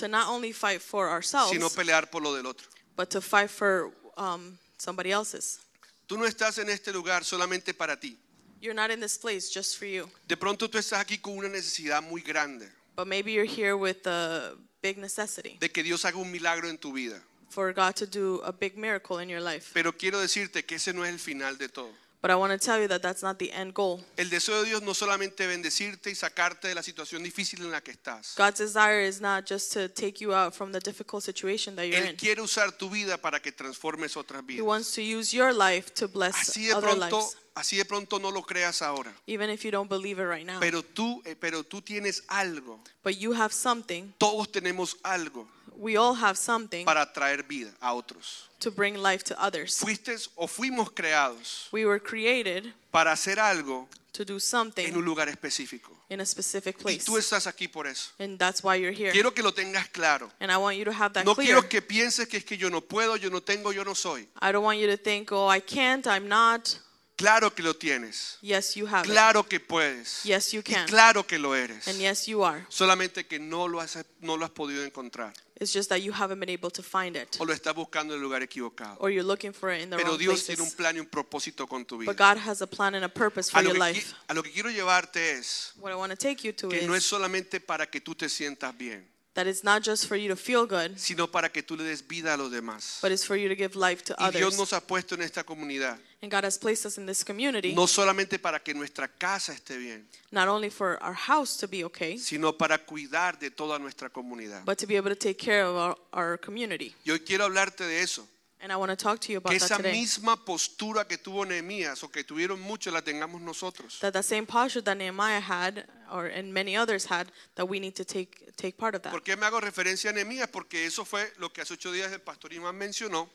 [0.00, 2.66] to not only fight for ourselves, sino pelear por lo del otro.
[2.96, 5.60] but to fight for um, somebody else's.
[6.08, 8.16] Tú no estás en este lugar solamente para ti.
[8.60, 11.48] You're not in this place just for you, De pronto tú estás aquí con una
[11.48, 16.18] necesidad muy grande but maybe you're here with a big necessity de que Dios haga
[16.18, 17.22] un milagro en tu vida.
[17.48, 19.70] for God to do a big miracle in your life.
[19.72, 21.90] Pero quiero decirte que ese no es el final de todo.
[22.22, 24.04] But I want to tell you that that's not the end goal.
[24.18, 27.80] El deseo de Dios no solamente bendecirte y sacarte de la situación difícil en la
[27.80, 28.34] que estás.
[28.36, 31.96] God's desire is not just to take you out from the difficult situation that you're
[31.98, 32.16] Él in.
[32.16, 34.66] quiere usar tu vida para que transformes otras He vidas.
[34.66, 38.18] wants to use your life to bless Así de other pronto, lives, así de pronto
[38.18, 39.14] no lo creas ahora.
[39.26, 40.60] even if you don't believe it right now.
[40.60, 42.80] Pero tú, eh, pero tú tienes algo.
[43.02, 44.12] But you have something.
[44.18, 45.48] Todos tenemos algo
[45.80, 48.48] We all have something para traer vida a otros.
[48.60, 49.78] to bring life to others.
[49.78, 54.92] Fuiste o fuimos creados We were created para hacer algo to do en un something
[55.02, 55.90] lugar específico.
[56.10, 57.04] in a specific Y place.
[57.06, 58.10] tú estás aquí por eso.
[58.18, 59.10] And that's why you're here.
[59.12, 60.30] Quiero que lo tengas claro.
[60.40, 61.46] And I want you to have that No clear.
[61.46, 64.28] quiero que pienses que es que yo no puedo, yo no tengo, yo no soy.
[64.42, 66.76] I don't want you to think, oh, I can't, I'm not.
[67.20, 68.38] Claro que lo tienes.
[68.40, 69.10] Yes, you have it.
[69.12, 70.22] Claro que puedes.
[70.24, 70.86] Yes, you Y can.
[70.88, 71.86] claro que lo eres.
[71.86, 72.64] And yes, you are.
[72.70, 75.34] Solamente que no lo has, no lo has podido encontrar.
[75.60, 77.36] It's just that you haven't been able to find it.
[77.38, 78.96] O lo estás buscando en el lugar equivocado.
[79.00, 80.76] Or you're looking for it in the Pero wrong Dios tiene un places.
[80.76, 82.10] plan y un propósito con tu vida.
[82.10, 84.14] But God has a plan and a purpose for A your life.
[84.28, 86.94] a lo que quiero llevarte es What I want to take you to que no
[86.94, 90.28] es is solamente para que tú te sientas bien, that it's not just for you
[90.28, 92.98] to feel good, sino para que tú le des vida a los demás.
[93.00, 94.58] but it's for you to give life to Y Dios others.
[94.58, 97.86] nos ha puesto en esta comunidad, And God has placed us in this community, no
[97.86, 102.18] solamente para que nuestra casa esté bien, not only for our house to be okay,
[102.18, 104.64] sino para cuidar de toda nuestra comunidad.
[104.66, 106.94] but to be able to take care of our, our community.
[107.06, 108.26] Y hoy quiero hablarte de eso,
[108.62, 109.92] And I want to talk to you about que that esa today.
[109.92, 113.98] misma postura que tuvo Nehemías o que tuvieron muchos la tengamos nosotros.
[114.00, 117.94] That the same posture that Nehemiah had, or and many others had, that we need
[117.96, 119.12] to take take part of that.
[119.12, 120.48] ¿Por qué me hago referencia a Nehemías?
[120.52, 123.30] Porque eso fue lo que hace ocho días el pastor Iván mencionó.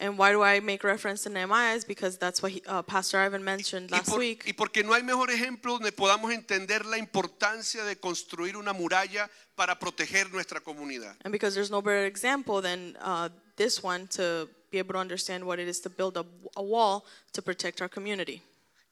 [0.00, 1.74] And why do I make reference to Nehemiah?
[1.74, 4.44] Is because that's what he, uh, Pastor Ivan mentioned Y, last por- week.
[4.46, 9.28] y porque no hay mejor ejemplo donde podamos entender la importancia de construir una muralla
[9.56, 11.16] para proteger nuestra comunidad.
[11.24, 15.44] And because there's no better example than uh, this one to be able to understand
[15.44, 16.24] what it is to build a,
[16.56, 18.42] a wall to protect our community.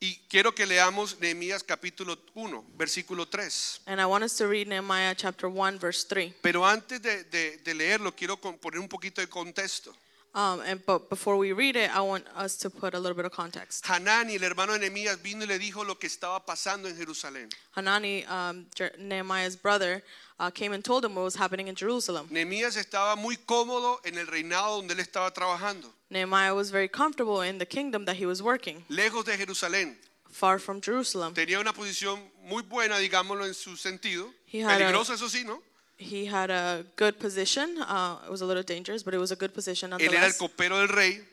[0.03, 3.81] Y quiero que leamos Nehemías capítulo 1, versículo 3.
[3.87, 6.35] And I want us to read Nehemiah chapter 1, verse 3.
[6.43, 9.95] Pero antes de, de- de leerlo, quiero con- poner un poquito de contexto.
[10.35, 13.25] Um, and but before we read it, I want us to put a little bit
[13.25, 13.87] of context.
[13.87, 17.49] Hanani, el hermano de Nehemías, vino y le dijo lo que estaba pasando en Jerusalén.
[17.75, 20.03] Hanani, um, Jer- Nehemiah's brother,
[20.39, 22.27] uh, came and told him what was happening in Jerusalem.
[22.31, 27.41] Nehemías estaba muy cómodo en el reinado donde él estaba trabajando, Nehemiah was very comfortable
[27.43, 29.97] in the kingdom that he was working, lejos de Jerusalén.
[30.31, 31.33] far from Jerusalem.
[31.35, 34.31] Tenía una posición muy buena, digámoslo en su sentido.
[34.47, 35.63] He had a- Peligrosa, eso sí, ¿no?
[35.99, 37.79] He had a good position.
[37.81, 40.13] Uh, it was a little dangerous, but it was a good position Él era el
[40.13, 40.39] nonetheless.
[40.39, 41.25] copero del rey.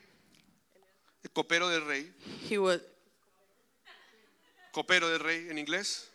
[1.21, 2.09] El copero del rey.
[2.49, 2.79] He was
[4.71, 6.07] Copero del rey en inglés.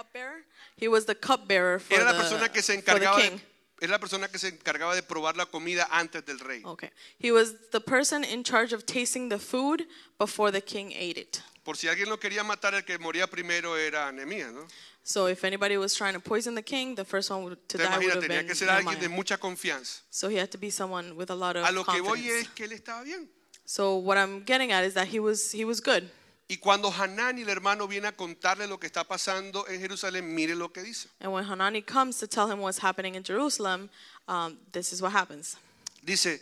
[0.00, 0.44] Cupbearer.
[0.76, 3.36] He was the cupbearer for Era la the, persona que se for the encargaba king.
[3.36, 3.42] de,
[3.84, 6.62] era la persona que se encargaba de probar la comida antes del rey.
[6.64, 6.90] Okay.
[7.18, 9.86] He was the person in charge of tasting the food
[10.18, 11.40] before the king ate it.
[11.64, 14.66] Por si alguien lo quería matar, el que moría primero era Nehemías, ¿no?
[15.02, 17.84] So if anybody was trying to poison the king, the first one would- to Te
[17.84, 19.16] die would have tenía been que ser alguien de Nehemiah.
[19.16, 20.00] mucha confianza.
[20.10, 22.40] So he had to be someone with a lot of A lo que voy confidence.
[22.42, 23.28] es que él estaba bien.
[23.64, 26.08] So what I'm getting at is that he was he was good.
[26.48, 30.54] Y cuando Hanani, el hermano, viene a contarle lo que está pasando en Jerusalén, mire
[30.54, 31.08] lo que dice.
[31.20, 33.90] And when Hanani comes to tell him what's happening in Jerusalem,
[34.28, 35.56] um, this is what happens.
[36.02, 36.40] Dice,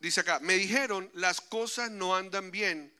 [0.00, 2.92] dice acá, me dijeron, las cosas no andan bien.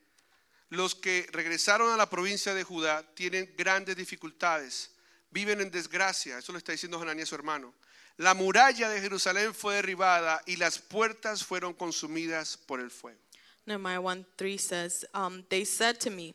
[0.69, 4.89] Los que regresaron a la provincia de Judá tienen grandes dificultades.
[5.35, 6.37] viven en desgracia.
[6.37, 7.73] Eso lo está diciendo Hananiah su hermano.
[8.17, 13.19] La muralla de Jerusalén fue derribada y las puertas fueron consumidas por el fuego.
[13.67, 16.33] Nehemiah 1 3 says, um, They said to me,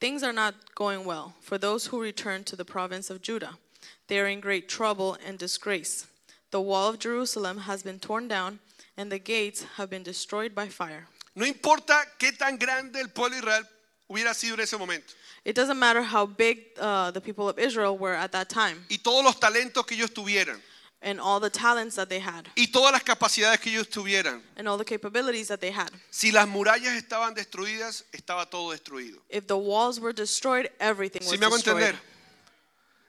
[0.00, 3.58] Things are not going well for those who return to the province of Judah.
[4.06, 6.06] They are in great trouble and disgrace.
[6.50, 8.60] The wall of Jerusalem has been torn down,
[8.96, 11.08] and the gates have been destroyed by fire.
[11.34, 13.62] No importa qué tan grande el pueblo de Israel
[14.08, 15.14] hubiera sido en ese momento
[15.44, 18.98] It doesn't matter how big uh, the people of Israel were at that time y
[19.02, 20.60] todos los talentos que ellos tuvieran
[21.00, 24.42] and all the talents that they had y todas las capacidades que ellos tuvieran.
[24.56, 25.90] and all the capabilities that they had.
[26.10, 29.18] Si las murallas estaban destruidas, estaba todo destruido.
[29.30, 31.82] If the walls were destroyed, everything was ¿Sí me hago destroyed.
[31.82, 32.00] entender?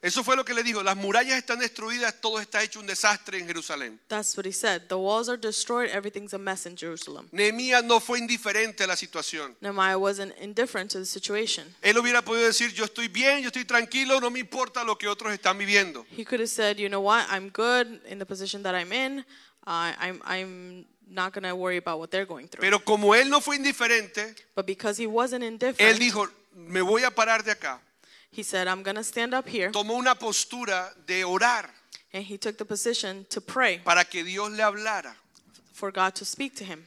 [0.02, 0.82] Eso fue lo que le dijo.
[0.82, 4.00] Las murallas están destruidas, todo está hecho un desastre en Jerusalén.
[4.08, 4.84] That's what he said.
[4.88, 7.28] The walls are destroyed, everything's a mess in Jerusalem.
[7.32, 9.56] Nehemías no fue indiferente a la situación.
[9.60, 11.76] Nehemiah wasn't indifferent to the situation.
[11.82, 15.08] Él hubiera podido decir, yo estoy bien, yo estoy tranquilo, no me importa lo que
[15.08, 16.06] otros están viviendo.
[16.16, 19.26] He could have said, you know what, I'm good in the position that I'm in.
[19.68, 22.62] Uh, I'm, I'm not going to worry about what they're going through.
[22.62, 27.04] Pero como él no fue indiferente, but because he wasn't él indifferent, dijo, me voy
[27.04, 27.82] a parar de acá.
[28.32, 29.72] He said, I'm going to stand up here.
[29.72, 31.70] Tomó una postura de orar
[32.13, 35.13] And he took the position to pray para que Dios le hablara
[35.74, 36.84] for God to speak to him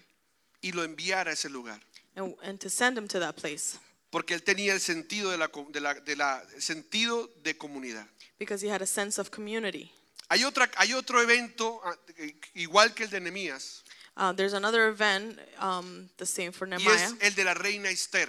[0.63, 1.79] y lo enviara a ese lugar.
[2.17, 3.79] and, and to send him to that place
[4.11, 8.07] Porque él tenía el sentido de la, co- de la- de la- sentido de comunidad.
[8.39, 9.91] because he had a sense of community.
[10.29, 13.83] Hay, otra, hay otro evento ah, eh, igual que el de Nehemías
[14.15, 18.29] Uh, there's another event, um, the same for y es el de la reina Esther.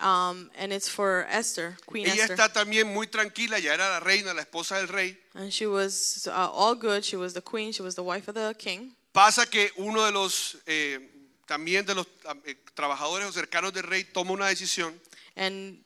[0.00, 2.36] Um, and it's for Esther, Queen Ella Esther.
[2.36, 5.16] está también muy tranquila, ya era la reina, la esposa del rey.
[5.34, 7.04] And she was uh, all good.
[7.04, 7.72] She was the queen.
[7.72, 8.92] She was the wife of the king.
[9.12, 10.98] Pasa que uno de los, eh,
[11.46, 12.06] también de los
[12.46, 14.92] eh, trabajadores o cercanos del rey toma una decisión
[15.36, 15.78] And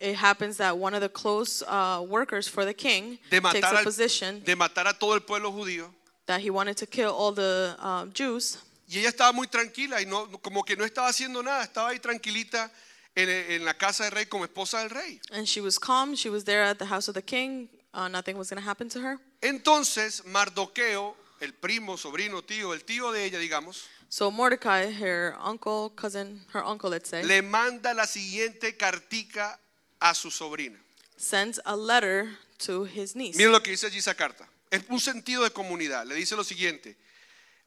[0.00, 3.74] it happens that one of the close uh, workers for the king de takes matar,
[3.74, 5.88] a al- position de matar a todo el pueblo judío.
[6.26, 8.58] that he wanted to kill all the um, Jews.
[8.88, 11.98] Y ella estaba muy tranquila y no, como que no estaba haciendo nada, estaba ahí
[12.00, 12.70] tranquilita
[13.16, 15.20] en, en la casa del rey como esposa del rey.
[15.32, 16.14] And she was calm.
[16.14, 17.68] She was there at the house of the king.
[17.92, 19.18] Uh, nothing was going to happen to her.
[19.40, 25.90] Entonces Mardoqueo, el primo, sobrino, tío, el tío de ella, digamos, So Mordecai, her uncle,
[25.96, 29.58] cousin, her uncle, let's say, le manda la siguiente cartica
[30.00, 30.78] a su sobrina.
[31.16, 33.36] sends a letter to his niece.
[33.36, 34.46] Miren lo que dice allí esa carta.
[34.70, 36.06] Es un sentido de comunidad.
[36.06, 36.96] Le dice lo siguiente.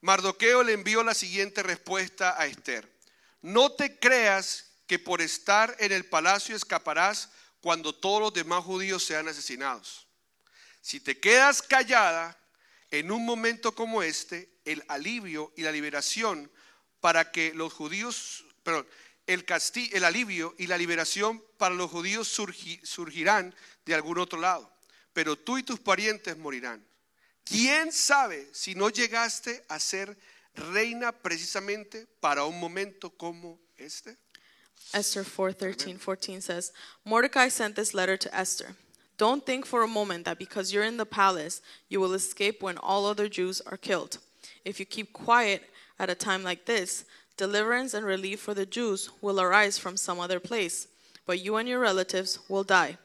[0.02, 2.88] Mardoqueo le envió la siguiente respuesta a Esther.
[3.42, 7.30] No te creas que por estar en el palacio escaparás
[7.62, 10.08] cuando todos los demás judíos sean asesinados.
[10.82, 12.36] Si te quedas callada
[12.90, 16.52] en un momento como este, el alivio y la liberación
[17.02, 18.88] para que los judíos, perdón,
[19.28, 23.54] el, casti- el alivio y la liberación para los judíos surgi- surgirán
[23.86, 24.74] de algún otro lado,
[25.14, 26.84] pero tú y tus parientes morirán.
[27.44, 30.18] ¿Quién sabe si no llegaste a ser
[30.56, 34.18] reina precisamente para un momento como este?
[34.94, 36.72] Esther 4 13, 14 says,
[37.06, 38.76] Mordecai sent this letter to Esther.
[39.18, 42.78] Don't think for a moment that because you're in the palace, you will escape when
[42.78, 44.18] all other Jews are killed.
[44.64, 45.64] If you keep quiet
[46.00, 47.04] at a time like this,
[47.36, 50.88] deliverance and relief for the Jews will arise from some other place,
[51.26, 52.98] but you and your relatives will die.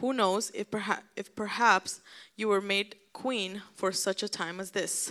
[0.00, 2.00] Who knows if, perha- if perhaps
[2.36, 5.10] you were made queen for such a time as this?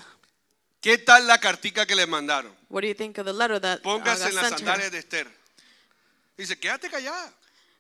[0.81, 2.51] ¿Qué tal la cartica que le mandaron?
[2.69, 4.65] What do you think of the letter that uh, Póngase en las sent her?
[4.65, 5.27] sandalias de Esther.
[6.37, 7.33] Dice, quédate callada,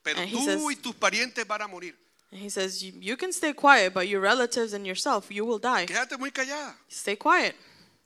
[0.03, 1.95] pero And he tú says- y tus parientes van a morir.
[2.31, 5.59] And he says, you, you can stay quiet, but your relatives and yourself, you will
[5.59, 5.85] die.
[5.85, 6.75] Quédate muy callada.
[6.89, 7.55] Stay quiet.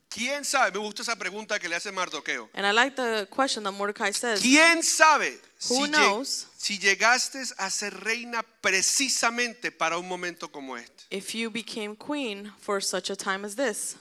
[0.10, 0.74] ¿Quién sabe?
[0.74, 2.50] Me gusta esa pregunta que le hace Mardoqueo.
[2.54, 4.42] And I like the question that Mordecai says.
[4.42, 6.48] ¿Quién sabe si, Who lleg- knows?
[6.58, 11.06] si llegaste a ser reina precisamente para un momento como este?
[11.10, 13.96] If you became queen for such a time as this,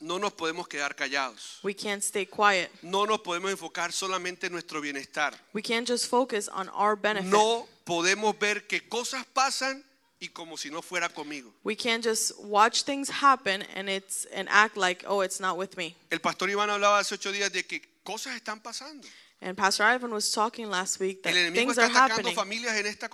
[0.00, 1.58] No nos podemos quedar callados.
[1.62, 2.70] we can't stay quiet.
[2.82, 5.34] No nos podemos enfocar solamente en nuestro bienestar.
[5.52, 7.30] We can't just focus on our benefit.
[7.30, 9.84] No podemos ver que cosas pasan
[10.20, 11.52] y como si no fuera conmigo.
[11.64, 15.76] We can't just watch things happen and it's and act like, oh, it's not with
[15.76, 15.96] me.
[16.10, 19.06] El pastor Iván hablaba hace ocho días de que cosas están pasando.
[19.42, 22.34] And Pastor Ivan was talking last week that El enemigo things está are atacando happening.
[22.34, 23.08] familias en esta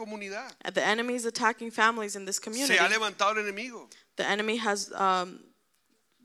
[0.75, 2.75] the enemy is attacking families in this community.
[2.75, 3.89] Se ha levantado el enemigo.
[4.17, 5.39] The enemy has um,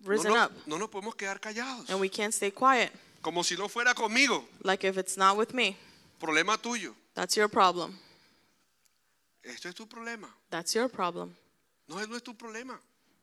[0.03, 1.89] risen no- up, no nos podemos quedar callados.
[1.89, 2.91] and we can't stay quiet.
[3.21, 4.43] Como si no fuera conmigo.
[4.63, 5.77] Like if it's not with me,
[6.19, 6.93] Problema tuyo.
[7.13, 7.97] that's your problem.
[9.43, 10.27] Esto es tu problema.
[10.49, 11.35] That's your problem.
[11.87, 12.77] No no es tu problema.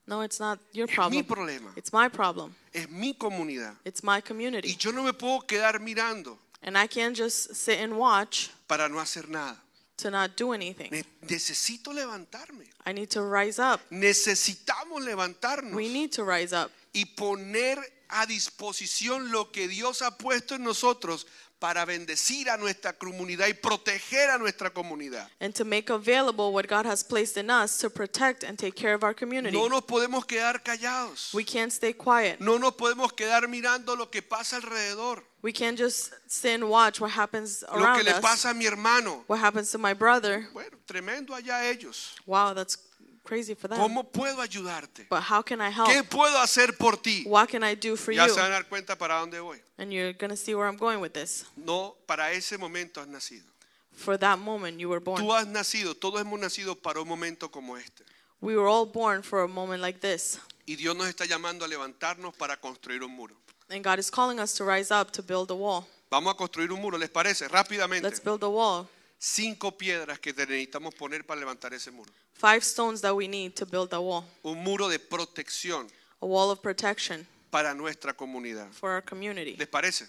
[0.06, 1.24] No, it's not your Es mi problem.
[1.24, 1.72] problema.
[1.76, 2.54] It's my problem.
[2.72, 3.76] Es mi comunidad.
[3.84, 4.76] It's my Y community.
[4.78, 8.98] yo no me puedo quedar mirando And I can't just sit and watch para no
[8.98, 9.56] hacer nada.
[9.98, 10.90] To not do anything.
[10.90, 12.64] Ne- necesito levantarme.
[12.86, 13.80] I need to rise up.
[13.90, 17.78] Necesitamos levantarnos We need to rise up y poner
[18.08, 21.26] a disposición lo que Dios ha puesto en nosotros
[21.58, 25.28] para bendecir a nuestra comunidad y proteger a nuestra comunidad.
[25.40, 28.94] and to make available what God has placed in us to protect and take care
[28.94, 29.56] of our community.
[29.56, 31.32] No nos podemos quedar callados.
[31.34, 32.40] We can't stay quiet.
[32.40, 35.22] No nos podemos quedar mirando lo que pasa alrededor.
[35.42, 38.20] We can't just sit and watch what happens Lo que around le us.
[38.20, 39.24] pasa a mi hermano.
[39.28, 40.48] What happens to my brother?
[40.52, 42.14] Bueno, tremendo allá ellos.
[42.26, 42.76] Wow, that's
[43.28, 43.78] crazy for them.
[43.78, 45.06] ¿Cómo puedo ayudarte?
[45.10, 45.88] But how can I help?
[45.88, 47.24] ¿Qué puedo hacer por ti?
[47.26, 48.32] What can I do for Ya you?
[48.34, 49.60] se van a dar cuenta para dónde voy.
[49.76, 51.44] And you're going to see where I'm going with this.
[51.56, 53.44] No, para ese momento has nacido.
[53.92, 55.20] For that moment, you were born.
[55.22, 58.04] Tú has nacido, todos hemos nacido para un momento como este.
[58.40, 60.38] We were all born for a moment like this.
[60.66, 63.34] Y Dios nos está llamando a levantarnos para construir un muro.
[63.68, 65.86] And God is calling us to rise up to build a wall.
[66.10, 67.48] Vamos a construir un muro, ¿les parece?
[67.48, 68.02] Rápidamente.
[68.02, 68.88] Let's build a wall.
[69.18, 72.12] Cinco piedras que necesitamos poner para levantar ese muro.
[72.34, 74.24] Five stones that we need to build a wall.
[74.44, 75.88] Un muro de protección
[76.20, 78.70] A wall of protection para nuestra comunidad.
[78.72, 79.56] for our community.
[79.56, 80.04] ¿Les parece?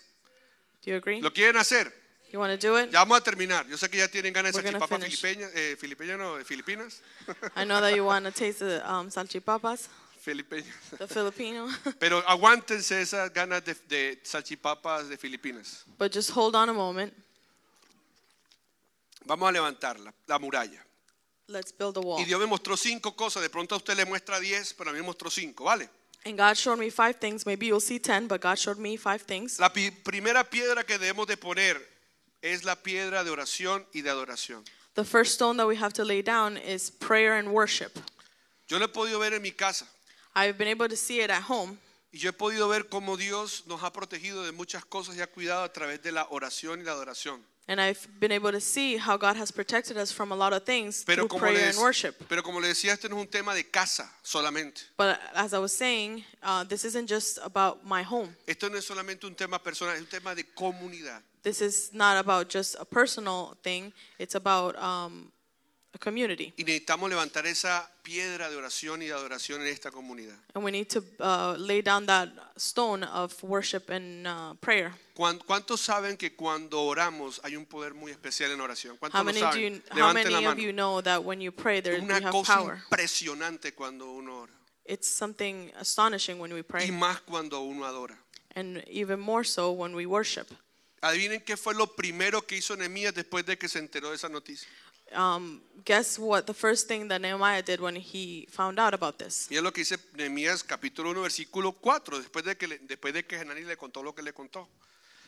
[0.86, 1.22] Do you agree?
[1.22, 1.92] ¿Lo quieren hacer?
[2.32, 2.92] You want to do it?
[2.92, 3.68] Ya vamos a terminar.
[3.68, 5.24] Yo sé que ya tienen ganas de We're gonna finish.
[5.56, 7.02] eh, filipeñas, no, de Filipinas.
[7.56, 9.88] I know that you want to taste the um, salchipapas,
[10.24, 10.66] Filipeñas.
[11.00, 11.68] the Filipino,
[12.00, 15.84] Pero aguántense esas ganas de, de salchipapas de Filipinas.
[15.98, 17.12] but just hold on a moment.
[19.30, 20.84] Vamos a levantar la, la muralla.
[21.48, 22.20] Let's build a wall.
[22.20, 23.42] Y Dios me mostró cinco cosas.
[23.44, 25.88] De pronto a usted le muestra diez, pero a mí me mostró cinco, ¿vale?
[26.26, 27.46] And God showed me five things.
[27.46, 29.58] Maybe you'll see ten, but God showed me five things.
[29.60, 31.78] La pi- primera piedra que debemos de poner
[32.42, 34.64] es la piedra de oración y de adoración.
[34.96, 37.98] The first stone that we have to lay down is prayer and worship.
[38.68, 39.88] Yo lo he podido ver en mi casa
[40.36, 41.78] I've been able to see it at home,
[42.12, 45.28] y yo he podido ver cómo Dios nos ha protegido de muchas cosas y ha
[45.28, 47.44] cuidado a través de la oración y la adoración.
[47.70, 50.64] And I've been able to see how God has protected us from a lot of
[50.66, 52.16] things Pero through prayer les, and worship.
[52.28, 54.86] pero como le decía, este no es un tema de casa solamente.
[54.98, 58.36] But as I was saying, uh, this isn't just about my home.
[58.48, 61.22] Esto no es solamente un tema personal, es un tema de comunidad.
[61.44, 63.94] This is not about just a personal thing.
[64.18, 65.32] It's about um,
[66.00, 70.36] community, Y necesitamos levantar esa piedra de oración y de adoración en esta comunidad.
[70.56, 74.94] and we need to uh, lay down that stone of worship and uh, prayer.
[75.16, 78.98] ¿Cuán- ¿Cuántos saben que cuando oramos hay un poder muy especial en oración?
[78.98, 79.74] ¿Cuántos How lo many, do saben?
[79.76, 80.62] you, how Levanten la many of mano.
[80.62, 82.76] you know that when you pray, there we una have cosa power?
[82.90, 84.54] impresionante cuando uno ora.
[84.86, 88.18] It's something astonishing when we Y pray, más cuando uno adora.
[88.56, 90.48] and even more so when we worship.
[91.02, 94.28] Adivinen qué fue lo primero que hizo Nehemías después de que se enteró de esa
[94.30, 94.68] noticia.
[95.16, 96.46] Um, guess what?
[96.46, 99.48] The first thing that Nehemiah did when he found out about this.
[99.50, 103.14] Y es lo que dice Nehemías capítulo 1 versículo 4, después de que, le- después
[103.14, 104.68] de que Hanani le contó lo que le contó.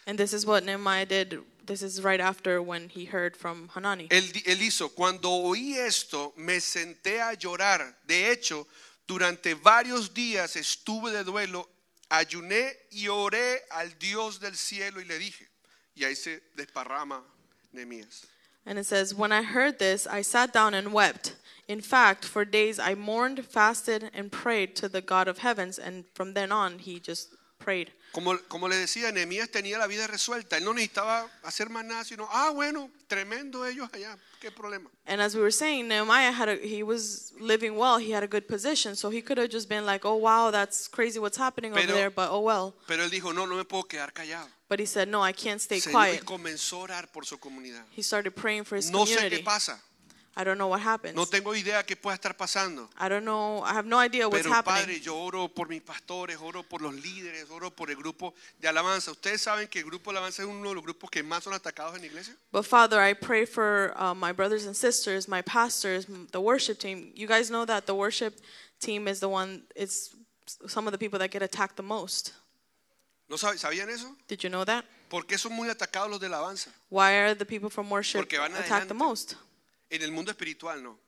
[0.07, 1.39] And this is what Nehemiah did.
[1.65, 4.07] This is right after when he heard from Hanani.
[4.09, 7.95] Él, di- él hizo, cuando oí esto, me senté a llorar.
[8.07, 8.67] De hecho,
[9.07, 11.69] durante varios días estuve de duelo,
[12.09, 15.47] ayuné y oré al Dios del cielo y le dije.
[15.95, 17.23] Y ahí se desparrama
[17.71, 18.27] Nehemías.
[18.65, 21.35] And it says, When I heard this, I sat down and wept.
[21.67, 25.79] In fact, for days I mourned, fasted, and prayed to the God of heavens.
[25.79, 27.91] And from then on, he just prayed.
[28.13, 30.57] Como, como le decía, Nehemías tenía la vida resuelta.
[30.57, 34.17] Él no necesitaba hacer más nada, sino, ah, bueno, tremendo ellos allá.
[34.41, 34.89] ¿Qué problema?
[35.05, 37.99] And as we were saying, Nehemiah had a, he was living well.
[37.99, 40.89] He had a good position, so he could have just been like, "Oh wow, that's
[40.89, 42.73] crazy what's happening over there." But oh well.
[42.87, 44.49] Pero él dijo, no, no me puedo quedar callado.
[44.71, 47.25] But he said, "No, I can't stay Se dio y quiet." comenzó a orar por
[47.25, 47.83] su comunidad.
[47.93, 49.43] He started praying for his No sé qué community.
[49.43, 49.81] pasa.
[50.37, 51.13] I don't know what happens.
[51.13, 52.87] No tengo idea qué pueda estar pasando.
[52.97, 53.61] I don't know.
[53.65, 54.79] I have no idea what's Pero happening.
[54.85, 58.69] Padre, yo oro por mis pastores, oro por los líderes, oro por el grupo de
[58.69, 59.11] alabanza.
[59.11, 61.53] Ustedes saben que el grupo de alabanza es uno de los grupos que más son
[61.53, 62.33] atacados en la iglesia.
[62.53, 67.11] But Father, I pray for uh, my brothers and sisters, my pastors, the worship team.
[67.13, 68.39] You guys know that the worship
[68.79, 69.63] team is the one.
[69.75, 70.15] It's
[70.65, 72.31] some of the people that get attacked the most.
[73.31, 74.13] ¿No sab- sabían eso?
[74.27, 74.83] Did you know that?
[75.09, 76.69] ¿Por qué son muy atacados los de alabanza?
[76.89, 79.35] Why are the people from worship Porque van attacked the most?
[79.89, 80.99] En el mundo espiritual no.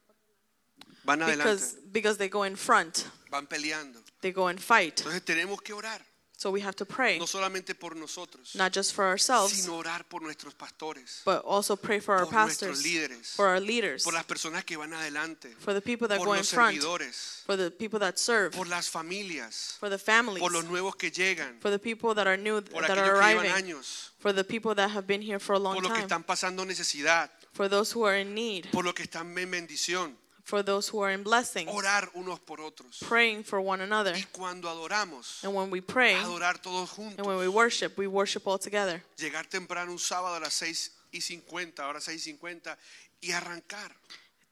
[1.03, 3.05] Van Because adelante, because they go in front.
[3.30, 4.01] van peleando.
[4.21, 4.99] They go and fight.
[4.99, 6.01] Entonces tenemos que orar,
[6.43, 10.03] So we have to pray, no solamente por nosotros, not just for ourselves, sino orar
[10.09, 14.03] por nuestros pastores, but also pray for our por nuestros pastors, líderes, for our leaders,
[14.03, 17.43] por las personas que van adelante, for the people that por go in front, servidores,
[17.45, 21.11] for the people that serve, por las familias, for the families, por los nuevos que
[21.11, 24.11] llegan, for the people that are new, por that are aquellos que llevan arriving, años,
[24.19, 26.25] for the people that have been here for a long por los que time, están
[26.25, 30.17] pasando necesidad, for those who are in need, por los que están en bendición.
[30.43, 32.99] For those who are in blessing, Orar unos por otros.
[33.07, 34.13] praying for one another.
[34.15, 37.53] Y cuando adoramos, And when we pray adorar todos and when we juntos.
[37.53, 39.01] worship, we worship all together.
[39.17, 42.77] Llegar temprano un sábado a las 6 y 50, ahora 6 y 50,
[43.21, 43.95] y arrancar.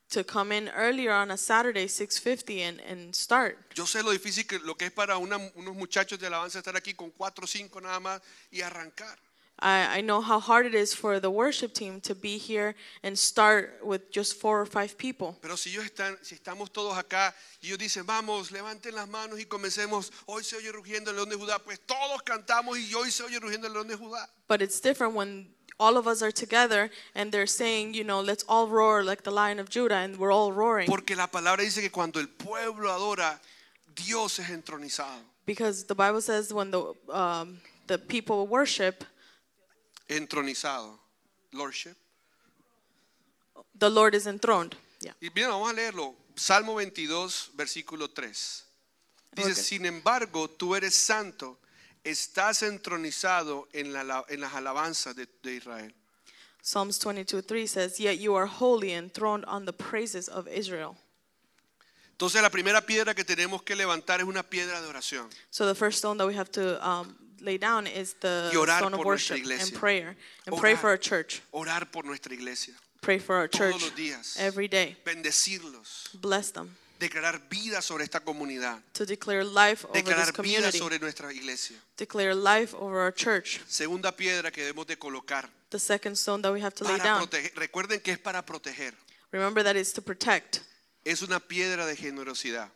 [0.08, 3.56] to come in earlier on a Saturday, 6:50, and and start.
[3.74, 6.76] Yo sé lo difícil que lo que es para una- unos muchachos de alabanza estar
[6.76, 8.20] aquí con cuatro o cinco nada más
[8.50, 9.18] y arrancar.
[9.62, 13.16] I, I know how hard it is for the worship team to be here and
[13.16, 15.36] start with just four or five people.
[15.40, 17.32] Pero si ellos están, si estamos todos acá
[17.62, 21.28] y ellos dicen, vamos, levanten las manos y comencemos, hoy se oye rugiendo el león
[21.28, 24.28] de Judá, pues todos cantamos y hoy se oye rugiendo el león de Judá.
[24.48, 25.46] But it's different when
[25.78, 29.30] all of us are together and they're saying, you know, let's all roar like the
[29.30, 30.88] Lion of Judah, and we're all roaring.
[30.88, 33.38] Porque la palabra dice que cuando el pueblo adora,
[33.94, 35.22] Dios es entronizado.
[35.46, 39.04] Because the Bible says when the um, the people worship,
[40.08, 40.98] Entronizado.
[41.52, 41.96] Lordship.
[43.78, 44.76] the Lord is enthroned.
[45.00, 45.12] Yeah.
[45.20, 46.14] Y bien, vamos a leerlo.
[46.36, 48.64] Salmo 22, versículo 3.
[49.34, 49.56] Dice, Ok.
[49.56, 51.58] sin embargo, tú eres santo,
[52.04, 55.94] estás entronizado en, la- en las alabanzas de, de Israel.
[56.62, 60.96] Psalms 22:3 says, "Yet you are holy, enthroned on the praises of Israel."
[62.12, 65.28] Entonces la primera piedra que tenemos que levantar es una piedra de oración.
[65.50, 68.78] So the first stone that we have to um, lay down is the Y orar
[68.78, 70.16] stone of por worship and prayer,
[70.46, 71.42] and pray for our church.
[71.52, 72.74] Orar por nuestra iglesia.
[73.00, 74.36] Pray for our Todos church los días.
[74.38, 74.96] every day.
[75.04, 76.10] Bendecirlos.
[76.20, 76.70] Bless them.
[77.00, 78.80] Declarar vida sobre esta comunidad.
[78.94, 80.78] To declare life over this Declarar vida community.
[80.78, 81.76] sobre nuestra iglesia.
[81.96, 83.60] Declare life over our church.
[83.66, 85.48] Segunda piedra que debemos de colocar.
[85.70, 87.28] The second stone that we have to lay down.
[87.56, 88.94] Recuerden que es para proteger.
[89.32, 90.60] Remember that it's to protect.
[91.04, 92.68] Es una piedra de generosidad.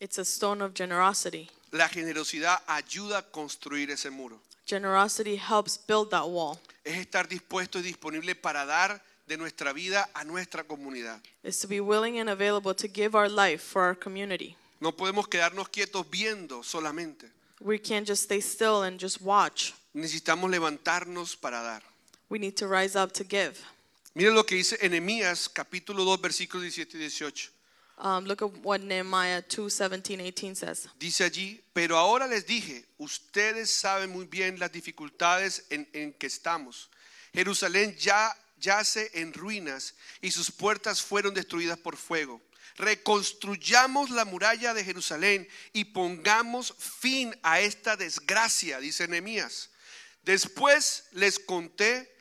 [0.00, 1.48] It's a stone of generosity.
[1.72, 4.38] La generosidad ayuda a construir ese muro.
[4.66, 6.58] Generosity helps build that wall.
[6.84, 11.20] Es estar dispuesto y disponible para dar de nuestra vida a nuestra comunidad.
[11.42, 14.54] Is to be willing and available to give our life for our community.
[14.80, 17.30] No podemos quedarnos quietos viendo solamente.
[17.60, 19.72] We can't just stay still and just watch.
[19.94, 21.82] Necesitamos levantarnos para dar.
[22.28, 23.54] We need to rise up to give.
[24.14, 27.50] Miren lo que dice Enemías capítulo 2 versículos 17 y 18.
[28.02, 30.88] Um, look at what Nehemiah 2 17, 18 says.
[30.98, 36.26] Dice allí, pero ahora les dije, ustedes saben muy bien las dificultades en, en que
[36.26, 36.90] estamos.
[37.32, 42.40] Jerusalén ya yace en ruinas y sus puertas fueron destruidas por fuego.
[42.76, 49.70] Reconstruyamos la muralla de Jerusalén y pongamos fin a esta desgracia, dice Nehemías.
[50.24, 52.12] Después les conté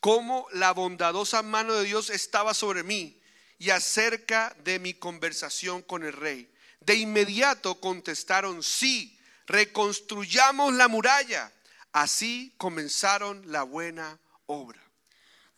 [0.00, 3.21] cómo la bondadosa mano de Dios estaba sobre mí
[3.62, 6.48] y acerca de mi conversación con el rey.
[6.80, 11.52] De inmediato contestaron, sí, reconstruyamos la muralla.
[11.92, 14.80] Así comenzaron la buena obra.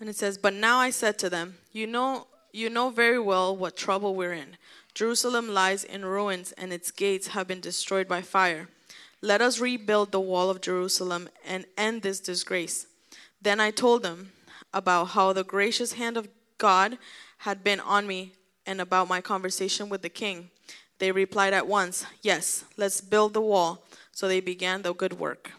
[0.01, 3.57] And it says, But now I said to them, You know, you know very well
[3.57, 4.59] what trouble we're in.
[4.93, 8.69] Jerusalem lies in ruins, and its gates have been destroyed by fire.
[9.23, 12.87] Let us rebuild the wall of Jerusalem and end this disgrace.
[13.41, 14.33] Then I told them
[14.75, 16.29] about how the gracious hand of
[16.59, 16.99] God
[17.39, 18.33] had been on me
[18.67, 20.51] and about my conversation with the king.
[20.99, 23.85] They replied at once, Yes, let's build the wall.
[24.13, 25.51] So they began the good work.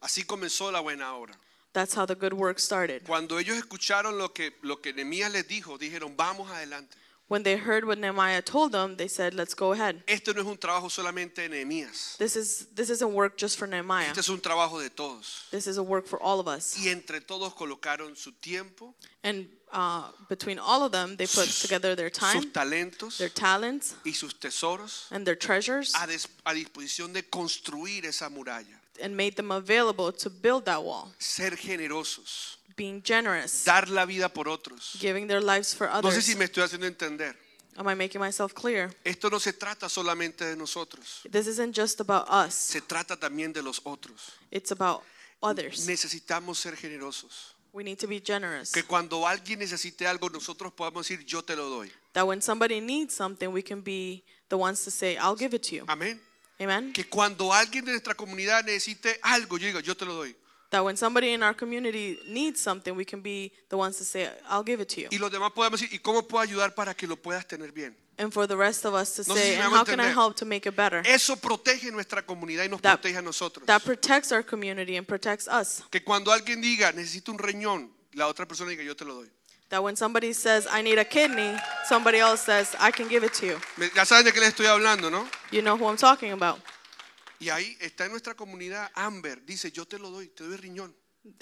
[0.00, 1.34] Así comenzó la buena obra.
[1.72, 3.02] That's how the good work started.
[3.04, 6.96] Cuando ellos escucharon lo que, lo que Nehemías les dijo, dijeron, vamos adelante.
[7.26, 10.02] When they heard what Nehemiah told them, they said, Let's go ahead.
[10.06, 12.18] Esto no es un trabajo solamente de Nehemías.
[12.18, 14.10] This is this isn't work just for Nehemiah.
[14.10, 15.48] Este es un trabajo de todos.
[15.50, 16.76] This is a work for all of us.
[16.78, 21.94] Y entre todos colocaron su tiempo, And uh, between all of them, they put together
[21.96, 26.54] their time, sus talentos their talents, y sus tesoros and their treasures, a, des- a
[26.54, 28.78] disposición de construir esa muralla.
[29.02, 31.12] and made them available to build that wall.
[31.18, 34.96] Ser generosos, Being generous, dar la vida por otros.
[35.00, 36.24] giving their lives for No sé others.
[36.24, 37.34] si me estoy haciendo entender.
[37.76, 38.92] Am I making myself clear?
[39.04, 42.54] Esto no se trata solamente de nosotros, This isn't just about us.
[42.54, 44.30] se trata también de los otros.
[44.52, 45.02] It's about
[45.42, 45.86] others.
[45.88, 47.53] Necesitamos ser generosos.
[47.74, 48.70] We need to be generous.
[48.70, 51.90] Que cuando alguien necesite algo, nosotros podamos decir, yo te lo doy.
[52.12, 55.62] That when somebody needs something, we can be the ones to say, "I'll give it
[55.70, 56.20] to you." Amén.
[56.60, 56.92] Amen.
[56.92, 60.36] Que cuando alguien de nuestra comunidad necesite algo, yo digo, yo te lo doy.
[60.74, 64.28] That when somebody in our community needs something, we can be the ones to say,
[64.48, 65.08] I'll give it to you.
[65.12, 67.94] Y los demás podemos decir, ¿y cómo puedo ayudar para que lo puedas tener bien?
[68.18, 70.44] And for the rest of us to No say, si how can I help to
[70.44, 71.00] make it better?
[71.06, 73.66] Eso protege nuestra comunidad y nos That- protege a nosotros.
[73.66, 75.80] That protects our community and protects us.
[75.92, 79.30] Que cuando alguien diga, necesito un riñón, la otra persona diga, yo te lo doy.
[79.68, 81.56] That when somebody says, I need a kidney,
[81.88, 83.60] somebody else says, I can give it to you.
[83.94, 85.24] Ya saben de qué les estoy hablando, ¿no?
[85.52, 86.58] You know who I'm talking about.
[87.40, 90.94] Y ahí está en nuestra comunidad Amber, dice, yo te lo doy, te doy riñón.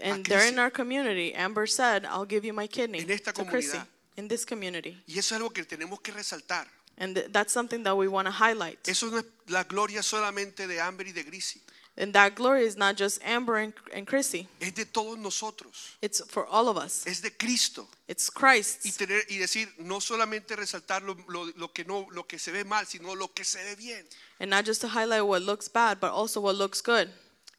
[0.02, 0.48] And Chrissy.
[0.48, 1.34] in our community.
[1.34, 3.86] Amber said, I'll give you my kidney En esta to Chrissy comunidad.
[4.16, 5.02] in this community.
[5.06, 6.68] Y eso es algo que tenemos que resaltar.
[6.98, 8.86] And th- that's something that we want to highlight.
[8.86, 11.60] Eso no es la gloria solamente de Amber y de Grisi.
[11.96, 14.48] And that glory is not just Amber and, and Chrissy.
[14.60, 15.96] Es de todos nosotros.
[16.00, 17.06] It's for all of us.
[17.06, 17.86] Es de Cristo.
[18.08, 18.30] It's
[18.84, 22.50] Y, tener, y decir, no solamente resaltar lo, lo- lo que no, lo que se
[22.50, 24.04] ve mal, sino lo que se ve bien.
[24.40, 27.10] And not just to highlight what looks bad, but also what looks good.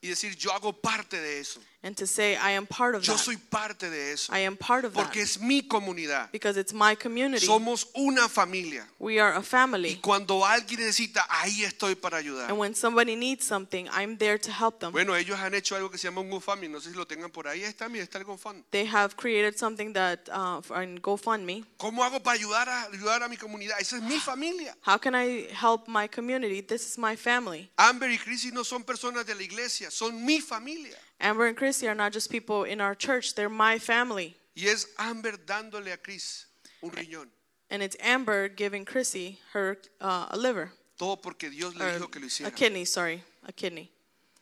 [0.02, 1.60] Y decir, yo hago parte de eso.
[1.86, 3.20] And to say, I am part of Yo that.
[3.20, 4.32] soy parte de eso.
[4.34, 5.04] I am part of that.
[5.04, 6.32] Porque es mi comunidad.
[6.32, 7.46] Because it's my community.
[7.46, 8.88] Somos una familia.
[9.00, 9.96] We are a Y family.
[10.02, 12.50] cuando alguien necesita, ahí estoy para ayudar.
[12.50, 14.94] And when somebody needs something, I'm there to help them.
[14.94, 16.70] Bueno, ellos han hecho algo que se llama un GoFundMe.
[16.70, 17.64] No sé si lo tengan por ahí.
[17.64, 18.64] Ahí está, mira, está el GoFundMe.
[18.72, 21.66] They have created something that uh, for- on GoFundMe.
[21.78, 23.78] ¿Cómo hago para ayudar a, ayudar a mi comunidad?
[23.82, 24.74] Esa es mi familia.
[24.88, 26.62] How can I help my community?
[26.62, 27.70] This is my family.
[27.78, 30.98] Amber y Chrissy no son personas de la iglesia, son mi familia.
[31.24, 34.36] Amber and Chrissy are not just people in our church, they're my family.
[34.56, 36.46] Y es Amber dándole a Chris
[36.84, 37.28] un riñón.
[37.72, 40.72] And it's Amber giving Chrissy her uh, a liver.
[40.98, 43.90] Todo porque Dios le dijo que lo a kidney, sorry, a kidney.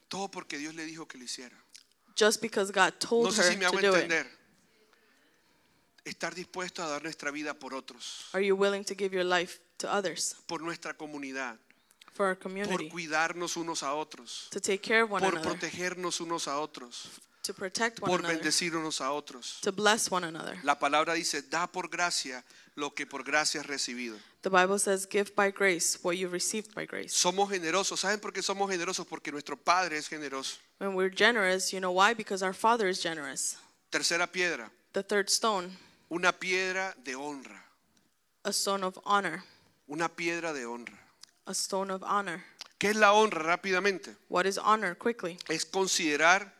[0.10, 1.56] Todo porque Dios le dijo que lo hiciera.
[2.16, 4.28] Just because God told No sé her si me hago to do it.
[6.04, 9.60] Estar dispuesto a dar nuestra vida por otros, Are you willing to give your life
[9.78, 11.58] to others, por nuestra comunidad,
[12.14, 15.58] for our por community, cuidarnos unos a otros, to take care of one por another,
[15.58, 19.60] protegernos unos a otros, to protect one por another, bendecir unos a otros.
[19.62, 20.60] to bless one another?
[20.64, 22.44] La palabra dice, da por gracia
[22.76, 24.18] lo que por gracia has recibido.
[24.44, 28.00] The Bible says, "Give by grace what you've received by grace." Somos generosos.
[28.00, 29.06] ¿Saben por qué somos generosos?
[29.06, 30.58] Porque nuestro Padre es generoso.
[30.80, 32.14] When we're generous, you know why?
[32.16, 33.58] Because our Father is generous.
[33.92, 35.78] Tercera piedra, The third stone,
[36.10, 37.66] una piedra de honra.
[38.44, 39.44] a stone of honor,
[39.88, 40.98] Una piedra de honra.
[41.52, 42.44] A stone of honor.
[42.80, 44.16] ¿Qué es la honra rápidamente?
[44.30, 44.98] What is honor?
[44.98, 46.52] Quickly, Es considerar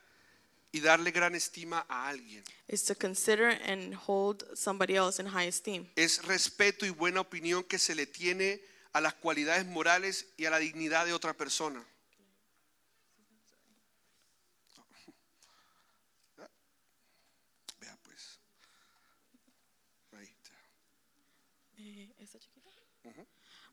[0.72, 2.44] y darle gran estima a alguien.
[2.68, 5.88] is to consider and hold somebody else in high esteem.
[5.96, 8.62] Es respeto y buena opinión que se le tiene
[8.94, 11.84] a las cualidades morales y a la dignidad de otra persona.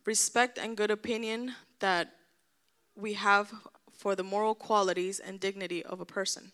[0.09, 2.09] Respect and good opinion that
[2.97, 3.53] we have
[3.93, 6.51] for the moral qualities and dignity of a person.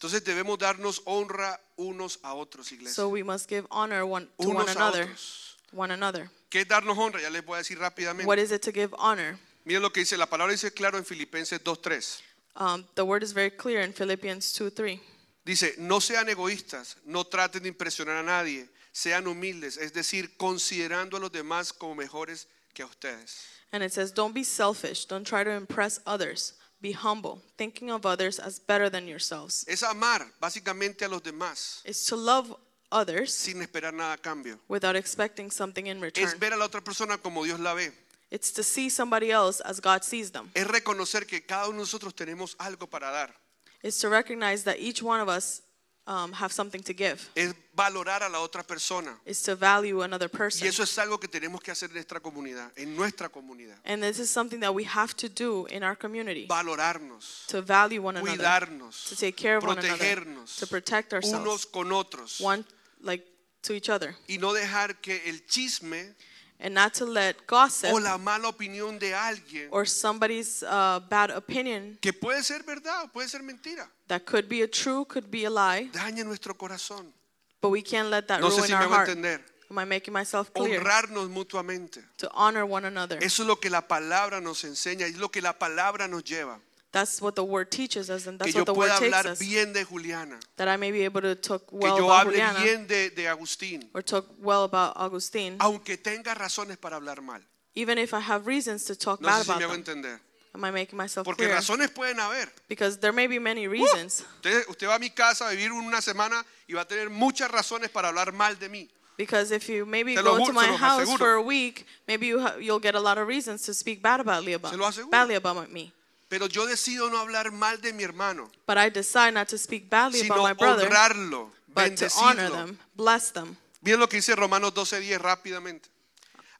[0.00, 2.94] Entonces debemos darnos honra unos a otros, iglesia.
[2.94, 5.04] So we must give honor one to one unos a another.
[5.04, 5.56] otros.
[5.72, 6.30] One another.
[6.48, 7.20] ¿Qué es darnos honra?
[7.20, 8.24] Ya les voy a decir rápidamente.
[8.24, 9.38] What is it to give honor?
[9.66, 12.22] Miren lo que dice la palabra, dice claro en Filipenses 2.3.
[12.56, 14.98] Um, the word is very clear in Philippians 2 3.
[15.44, 21.18] Dice, no sean egoístas, no traten de impresionar a nadie, sean humildes, es decir, considerando
[21.18, 22.48] a los demás como mejores
[22.78, 23.44] que a ustedes.
[23.72, 25.04] And it says, Don't be selfish.
[25.06, 26.54] Don't try to impress others.
[26.80, 29.64] Be humble, thinking of others as better than yourselves.
[29.66, 32.54] Es amar básicamente a los demás It's to love
[32.92, 34.58] others sin esperar nada a cambio.
[34.68, 36.28] without expecting something in return.
[36.28, 37.90] Es ver a la otra persona como Dios la ve.
[38.30, 40.50] It's to see somebody else as God sees them.
[40.54, 43.34] Es reconocer que cada uno de nosotros tenemos algo para dar.
[43.82, 45.62] It's to recognize that each one of us
[46.08, 47.20] um, have something to give.
[47.34, 49.14] Es valorar a la otra persona.
[49.26, 50.66] It's to value another Y person.
[50.66, 53.76] eso es algo que tenemos que hacer en nuestra comunidad, en nuestra comunidad.
[53.84, 56.46] And this is something that we have to do in our community.
[56.48, 58.36] Valorarnos, To value one another.
[58.38, 60.24] cuidarnos, To take care of one another.
[60.58, 61.44] To protect ourselves.
[61.46, 62.40] unos con otros.
[62.40, 62.64] One,
[63.02, 63.24] like,
[63.62, 64.16] to each other.
[64.28, 66.14] y no dejar que el chisme
[66.60, 71.30] And not to let gossip o la mala opinión de alguien, or somebody's uh, bad
[71.30, 75.30] opinion que puede ser verdad o puede ser mentira, that could be a true, could
[75.30, 77.12] be a lie, dañe nuestro corazón.
[77.60, 79.08] but we can't let that No sé ruin si me our heart.
[79.08, 79.40] entender.
[79.70, 80.80] Am I making myself clear?
[80.80, 82.02] Honrarnos mutuamente.
[82.16, 83.18] To honor one another.
[83.22, 86.58] Eso es lo que la palabra nos enseña, es lo que la palabra nos lleva.
[86.90, 89.32] That's what the word teaches us, and Que that's yo what the word takes hablar
[89.32, 89.38] us.
[89.38, 92.32] bien de Juliana, That I may be able to talk que well yo about hable
[92.32, 97.20] Juliana bien de, de Agustín, or talk well about Augustine, aunque tenga razones para hablar
[97.22, 97.42] mal.
[97.74, 99.80] even if I have reasons to talk No bad sé si about me hago them.
[99.80, 100.20] entender.
[100.54, 101.54] Am I making myself Porque clear?
[101.56, 102.48] razones pueden haber.
[102.68, 104.24] Because there may be many uh, reasons.
[104.36, 107.50] Usted, usted va a mi casa a vivir una semana y va a tener muchas
[107.50, 108.88] razones para hablar mal de mí.
[109.18, 111.18] Because if you maybe lo go ju- to se my los house aseguro.
[111.18, 114.20] for a week, maybe you ha- you'll get a lot of reasons to speak bad
[114.20, 115.10] about me about, Se lo aseguro.
[115.10, 115.92] badly about me.
[116.28, 119.88] Pero yo decido no hablar mal de mi hermano, But I decide not to speak
[119.88, 122.52] badly sino about my brother, honrarlo, but to honor bendecirlo.
[122.66, 123.56] them, bless them.
[123.82, 125.88] Miren lo que dice Romanos 12:10 rápidamente.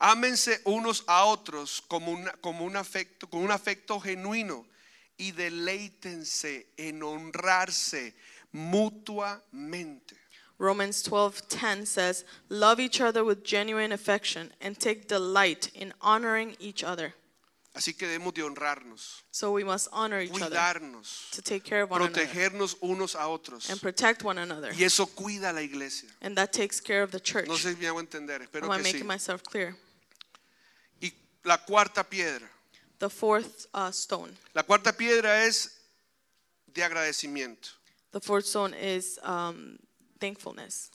[0.00, 4.64] Ámense unos a otros como, una- como un afecto, con un afecto genuino
[5.18, 8.14] y deleítense en honrarse
[8.52, 10.16] mutuamente.
[10.58, 16.82] Romans 12:10 says, "Love each other with genuine affection and take delight in honoring each
[16.82, 17.14] other."
[17.78, 21.82] Así que debemos de honrarnos, So we must honor each other, cuidarnos, to take care
[21.82, 23.70] of one another protegernos unos a otros.
[23.70, 24.72] and protect one another.
[24.74, 26.08] Y eso cuida a la iglesia.
[26.20, 27.46] And that takes care of the church.
[27.46, 28.92] No sé si me hago entender, espero Am I que sí.
[28.94, 29.76] making myself clear?
[31.00, 31.12] Y
[31.44, 32.50] la cuarta piedra,
[32.98, 34.36] The fourth uh, stone.
[34.54, 35.70] La cuarta piedra es
[36.66, 37.68] de agradecimiento.
[38.10, 39.78] The fourth stone is um,
[40.18, 40.90] thankfulness.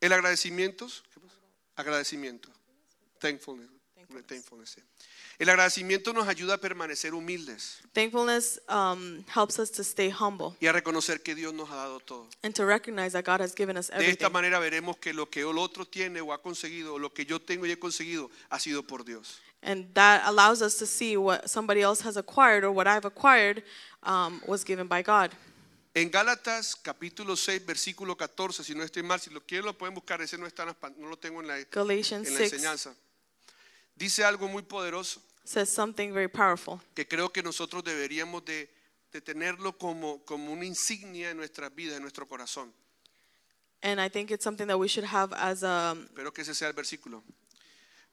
[0.00, 1.34] El agradecimiento, ¿qué pasa?
[1.76, 2.48] agradecimiento,
[3.18, 3.68] thankfulness,
[4.10, 4.26] Thankfulness.
[4.26, 4.82] thankfulness, sí.
[5.38, 10.66] El agradecimiento nos ayuda a permanecer humildes Thankfulness um, helps us to stay humble y
[10.66, 12.28] a reconocer que Dios nos ha dado todo.
[12.42, 14.32] and to recognize that God has given us De esta everything.
[14.32, 17.40] manera veremos que lo que el otro tiene o ha conseguido, o lo que yo
[17.40, 19.40] tengo y he conseguido, ha sido por Dios.
[19.62, 23.62] And that allows us to see what somebody else has acquired or what I've acquired
[24.02, 25.32] um, was given by God.
[25.92, 29.94] En Gálatas capítulo 6, versículo 14, si no estoy mal, si lo quieren lo pueden
[29.94, 32.38] buscar, ese no está en las pan- no lo tengo en la, en Galatians la
[32.38, 32.94] 6 enseñanza.
[34.00, 36.80] Dice algo muy poderoso says something very powerful.
[36.94, 38.68] que creo que nosotros deberíamos de,
[39.12, 42.72] de tenerlo como, como una insignia en nuestras vidas, en nuestro corazón.
[43.82, 46.68] And I think it's something that we should have as a, Espero que ese sea
[46.68, 47.22] el versículo.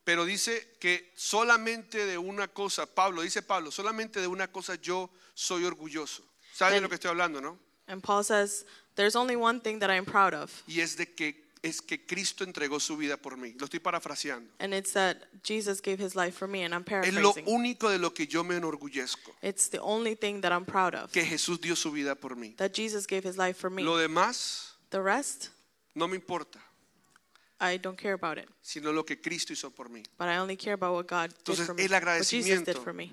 [0.04, 5.10] Pero dice que solamente de una cosa, Pablo, dice Pablo, solamente de una cosa yo
[5.34, 6.24] soy orgulloso.
[6.54, 7.60] ¿Saben de lo que estoy hablando, no?
[7.88, 8.66] and Paul says,
[8.96, 12.43] there's only one thing that I'm proud of, Y es de que es que Cristo
[12.43, 13.53] entregó su vida por mí.
[13.58, 14.51] Lo estoy parafraseando.
[14.60, 17.45] and it's that Jesus gave his life for me, and I'm Es lo paraphrasing.
[17.47, 21.12] único de lo que yo me enorgullezco, It's the only thing that I'm proud of,
[21.12, 22.55] que Jesús dio su vida por mí.
[22.58, 23.84] that Jesus gave his life for me.
[23.84, 25.49] Lo demás The rest,
[25.95, 26.60] no me importa,
[27.60, 30.03] I don't care about it, sino lo que Cristo hizo por mí.
[30.18, 32.68] but I only care about what God did Entonces, for me, el what Jesus did
[32.70, 33.12] agradecimiento for me.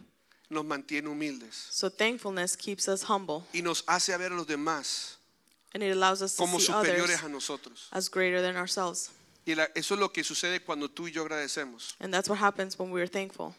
[0.50, 5.18] Nos mantiene humildes So thankfulness keeps us humble, y nos hace ver a los demás
[5.74, 7.88] and it allows us to como see others superiores a nosotros.
[7.90, 9.10] as greater than ourselves.
[9.46, 11.94] Y la- eso es lo que sucede cuando tú y yo agradecemos.
[12.00, 13.54] And that's what happens when we're thankful.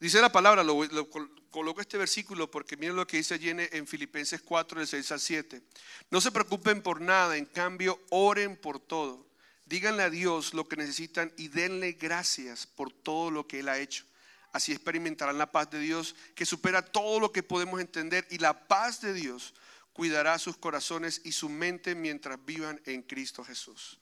[0.00, 3.50] Dice la palabra, lo, lo col- coloco este versículo porque miren lo que dice allí
[3.50, 5.62] en, en Filipenses 4, del 6 al 7.
[6.10, 9.26] No se preocupen por nada, en cambio oren por todo.
[9.66, 13.78] Díganle a Dios lo que necesitan y denle gracias por todo lo que Él ha
[13.78, 14.04] hecho.
[14.52, 18.66] Así experimentarán la paz de Dios que supera todo lo que podemos entender y la
[18.66, 19.52] paz de Dios
[19.98, 23.98] cuidará sus corazones y su mente mientras vivan en Cristo Jesús.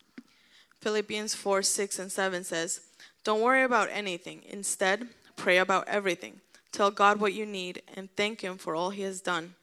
[0.82, 2.82] Philippians 4 6 and 7 says,
[3.24, 4.42] Don't worry about anything.
[4.51, 6.42] Instead, pray about everything.
[6.70, 9.55] Tell God what you need and thank Him for all He has done.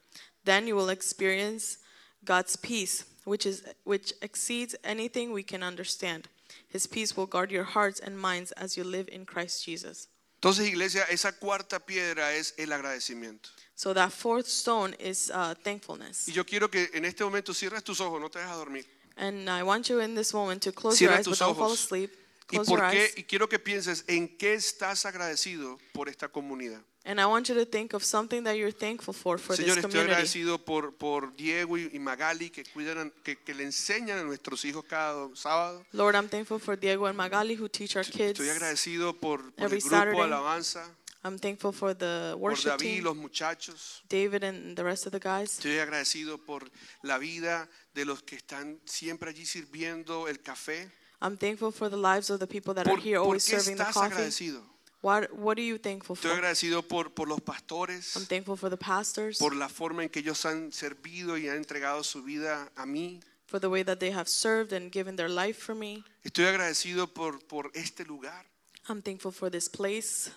[0.44, 1.78] Then you will experience
[2.24, 6.26] God's peace, which, is, which exceeds anything we can understand.
[6.68, 10.08] His peace will guard your hearts and minds as you live in Christ Jesus.
[10.42, 13.50] Entonces, iglesia, esa cuarta piedra es el agradecimiento.
[13.76, 16.28] So that fourth stone is uh, thankfulness.
[16.28, 18.86] Y yo quiero que en este momento cierres tus ojos, no te dejes dormir.
[19.16, 21.66] And I want you in this moment to close your Cierra eyes, but don't fall
[21.66, 21.84] ojos.
[21.84, 22.10] asleep.
[22.50, 23.02] ¿Y, Close por your qué?
[23.04, 23.14] eyes.
[23.16, 26.80] y quiero que pienses en qué estás agradecido por esta comunidad.
[27.06, 29.84] And I want you to think of something that you're thankful for for Señor, this
[29.84, 30.12] estoy community.
[30.12, 34.64] agradecido por, por Diego y, y Magali que cuidan, que, que le enseñan a nuestros
[34.64, 35.84] hijos cada sábado.
[35.92, 38.38] Lord, I'm thankful for Diego and Magali who teach our kids.
[38.40, 40.20] Estoy agradecido por, por Every el grupo Saturday.
[40.22, 40.86] Alabanza,
[41.24, 44.02] I'm thankful for the por worship David, team, los muchachos.
[44.08, 45.58] David and the rest of the guys.
[45.58, 46.70] Estoy agradecido por
[47.02, 50.90] la vida de los que están siempre allí sirviendo el café.
[51.22, 53.76] I'm thankful for the lives of the people that ¿Por, are here por always serving
[53.78, 54.00] the coffee.
[54.12, 54.62] agradecido?
[55.00, 56.38] What What are you thankful Estoy for?
[56.38, 58.14] agradecido por, por los pastores.
[58.16, 61.56] I'm thankful for the pastors, por la forma en que ellos han servido y han
[61.56, 63.20] entregado su vida a mí.
[63.46, 66.02] for the way that they have served and given their life for me.
[66.24, 68.44] Estoy agradecido por, por este lugar.
[68.88, 70.30] I'm thankful for this place.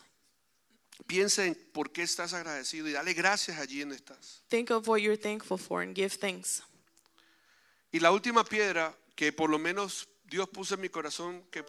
[1.06, 4.42] Piensa en por qué estás agradecido y dale gracias allí donde estás.
[4.50, 6.64] Think of what you're thankful for and give thanks.
[7.92, 11.64] Y la última piedra que por lo menos Dios puso en mi corazón que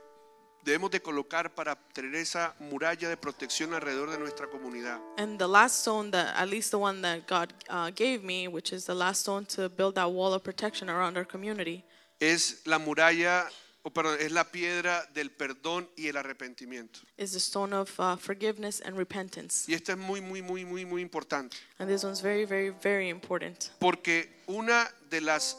[0.65, 5.47] debemos de colocar para tener esa muralla de protección alrededor de nuestra comunidad And the
[5.47, 8.95] last stone that, at least the one that God uh, gave me, which is the
[8.95, 11.85] last stone to build that wall of protection around our community,
[12.21, 13.49] es la muralla,
[13.83, 17.01] o perdón, es la piedra del perdón y el arrepentimiento.
[17.17, 19.71] is the stone of uh, forgiveness and repentance.
[19.71, 21.57] Y esto es muy, muy, muy, muy, muy importante.
[21.79, 23.71] And this one's very, very, very important.
[23.79, 25.57] Porque una de las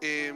[0.00, 0.32] eh,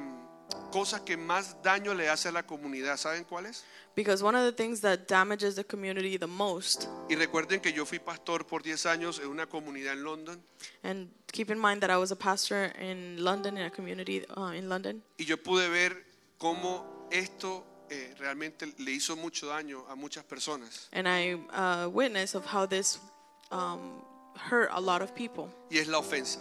[0.73, 3.65] cosas que más daño le hace a la comunidad, ¿saben cuál es?
[3.95, 7.85] Because one of the things that damages the community the most, Y recuerden que yo
[7.85, 10.43] fui pastor por 10 años en una comunidad en London
[10.85, 14.53] and keep in mind that I was a pastor in London, in a community uh,
[14.55, 16.10] in London, y yo pude ver
[16.41, 20.89] cómo esto eh, realmente le hizo mucho daño a muchas personas.
[20.93, 22.99] and I uh, witnessed of how this
[23.53, 24.03] um,
[24.37, 26.39] hurt a lot of people, Y es la ofensa.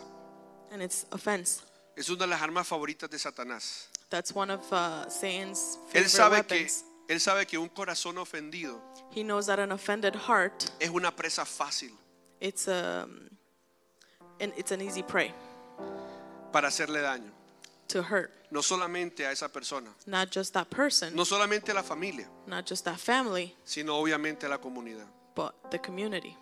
[0.71, 1.61] and it's offense.
[1.97, 3.87] Es una de las armas favoritas de Satanás.
[4.09, 6.83] That's one of uh, Satan's Él favorite sabe que, weapons.
[7.09, 8.79] él sabe que un corazón ofendido
[9.11, 11.91] He knows that an offended heart, es una presa fácil
[12.39, 13.05] it's a,
[14.39, 15.33] and it's an easy prey
[16.53, 17.31] para hacerle daño.
[17.89, 18.31] To hurt.
[18.51, 22.65] No solamente a esa persona, Not just that person, no solamente a la familia, not
[22.67, 25.05] just that family, sino obviamente a la comunidad.
[25.35, 26.35] but the community.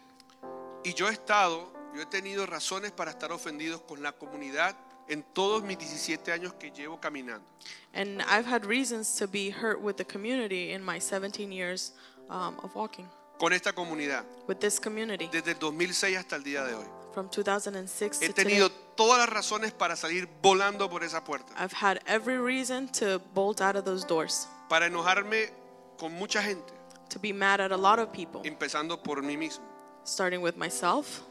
[0.86, 4.76] Y yo he estado, yo he tenido razones para estar ofendidos con la comunidad
[5.10, 7.46] en todos mis 17 años que llevo caminando.
[7.94, 11.92] And I've had reasons to be hurt with the community in my 17 years
[12.30, 13.08] um, of walking
[13.40, 16.86] Con esta comunidad, with this community desde el 2006 hasta el día de hoy.
[17.14, 18.44] from 2006 He to today.
[18.46, 23.20] tenido todas las razones para salir volando por esa puerta, I've had every reason to
[23.34, 25.52] bolt out of those doors, para enojarme
[26.00, 26.74] con mucha gente,
[27.10, 29.64] to be mad at a lot of people, empezando por mí mismo,
[30.04, 31.22] starting with myself,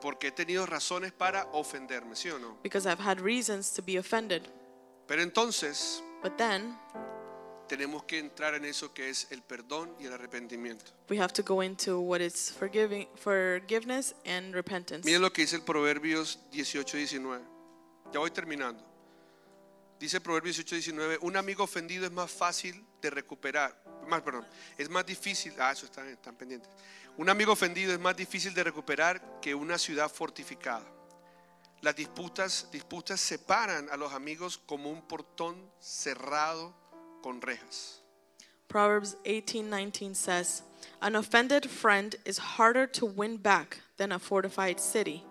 [0.00, 2.56] porque he tenido razones para ofenderme, ¿sí o no?
[2.64, 4.42] because I've had reasons to be offended.
[5.06, 6.76] Pero entonces But then
[7.66, 10.92] tenemos que entrar en eso que es el perdón y el arrepentimiento.
[11.08, 15.04] we have to go into what is forgiving, forgiveness and repentance.
[15.04, 17.44] Miren lo que dice el Proverbios 18 19.
[18.12, 18.82] Ya voy terminando.
[19.98, 23.82] Dice Proverbios 18 19, un amigo ofendido es más fácil de recuperar.
[24.06, 24.46] Más, perdón,
[24.78, 25.52] es más difícil.
[25.58, 26.70] Ah, eso están, están pendientes.
[27.16, 30.84] Un amigo ofendido es más difícil de recuperar que una ciudad fortificada.
[31.80, 36.74] Las disputas, disputas separan a los amigos como un portón cerrado
[37.26, 38.00] con rejas.
[38.68, 40.62] Proverbs 18:19 says,
[41.00, 45.24] "An offended friend is harder to win back than a fortified city.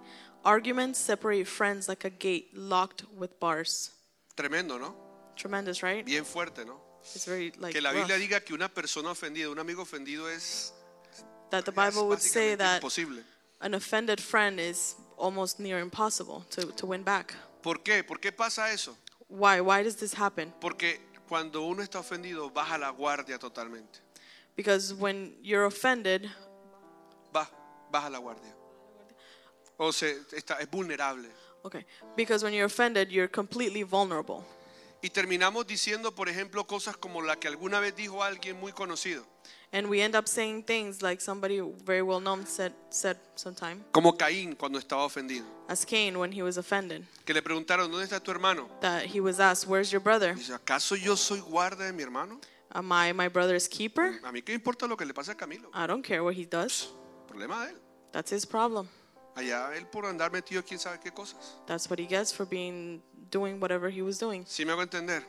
[0.43, 3.91] Arguments separate friends like a gate locked with bars."
[4.35, 4.93] Tremendo, ¿no?
[5.37, 6.05] Tremendous, right?
[6.05, 6.81] Bien fuerte, ¿no?
[7.13, 8.07] It's very like Que la rough.
[8.07, 10.73] Biblia diga que una persona ofendida, un amigo ofendido es,
[11.49, 13.23] that the Bible would say that imposible.
[13.61, 17.33] an offended friend is almost near impossible to, to win back.
[17.61, 18.03] ¿Por qué?
[18.03, 18.97] ¿Por qué pasa eso?
[19.29, 19.61] Why?
[19.61, 20.53] Why does this happen?
[20.59, 23.99] Porque cuando uno está ofendido, baja la guardia totalmente.
[24.55, 26.30] Because when you're offended,
[27.34, 27.49] Va,
[27.91, 28.55] baja la guardia.
[29.78, 31.28] O se, está, es vulnerable.
[31.63, 34.43] okay, because when you're offended, you're completely vulnerable.
[35.01, 39.26] Y terminamos diciendo, por ejemplo, cosas como la que alguna vez dijo alguien muy conocido.
[39.76, 44.13] And we end up saying things like somebody very well known said said sometime, Como
[44.13, 45.43] Caín cuando estaba ofendido.
[45.67, 48.69] as Cain when he was offended, Que le preguntaron, ¿dónde está tu hermano?
[48.80, 50.34] that he was asked, "Where's your brother?
[50.34, 52.39] Dice, ¿acaso yo soy guarda de mi hermano?
[52.71, 54.17] Am I my brother's keeper?
[54.23, 55.69] A mí qué importa lo que le pase a Camilo.
[55.73, 56.88] I don't care what he does.
[57.28, 57.78] Problema de él.
[58.13, 58.88] That's his problem.
[59.36, 61.57] Allá él por andar metido quién sabe qué cosas.
[61.67, 65.21] That's what he gets for being doing whatever he was doing." Si me hago entender.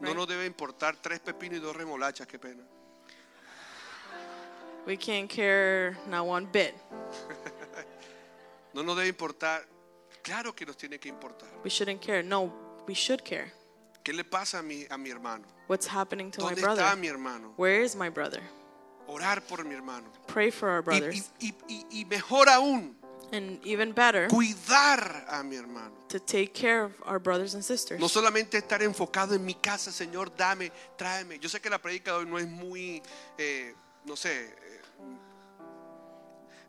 [0.00, 2.62] No nos debe importar tres pepinos y dos remolachas, qué pena.
[4.88, 6.74] We can't care not one bit.
[8.74, 9.64] No nos debe importar.
[10.22, 11.48] Claro que nos tiene que importar.
[11.64, 12.22] We shouldn't care.
[12.22, 12.52] No,
[12.86, 13.52] we should care.
[14.04, 15.44] ¿Qué le pasa a mi, a mi hermano?
[15.68, 16.96] What's happening to my ¿Dónde está brother?
[16.96, 17.52] mi hermano?
[17.56, 18.40] Where is my brother?
[19.08, 20.06] Orar por mi hermano.
[20.26, 21.30] Pray for our Y, brothers.
[21.40, 22.94] y- y- y mejor aún,
[23.32, 25.92] And even better, cuidar a mi hermano.
[26.08, 27.98] to take care of our brothers and sisters.
[28.00, 31.38] No solamente estar enfocado en mi casa, Señor, dame, tráeme.
[31.40, 33.02] Yo sé que la predica de hoy no es muy,
[33.38, 33.74] eh,
[34.04, 34.54] no sé,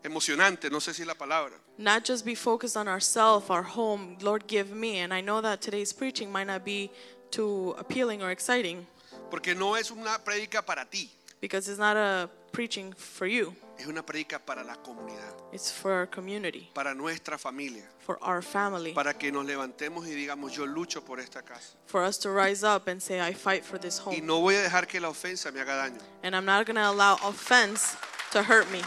[0.02, 1.52] emocionante, no sé si es la palabra.
[1.78, 4.98] Not just be focused on ourselves, our home, Lord, give me.
[5.00, 6.90] And I know that today's preaching might not be
[7.30, 8.86] too appealing or exciting
[9.30, 11.08] Porque no es una prédica para ti,
[11.40, 15.92] because it's not a preaching for you, es una prédica para la comunidad, it's for
[15.92, 20.66] our community, para nuestra familia, for our family, para que nos levantemos y digamos, yo
[20.66, 21.76] lucho por esta casa.
[21.86, 24.26] for us to rise up and say, I fight for this Y home.
[24.26, 26.00] no voy a dejar que la ofensa me haga daño.
[26.24, 27.96] And I'm not going to allow offense
[28.32, 28.82] to hurt me.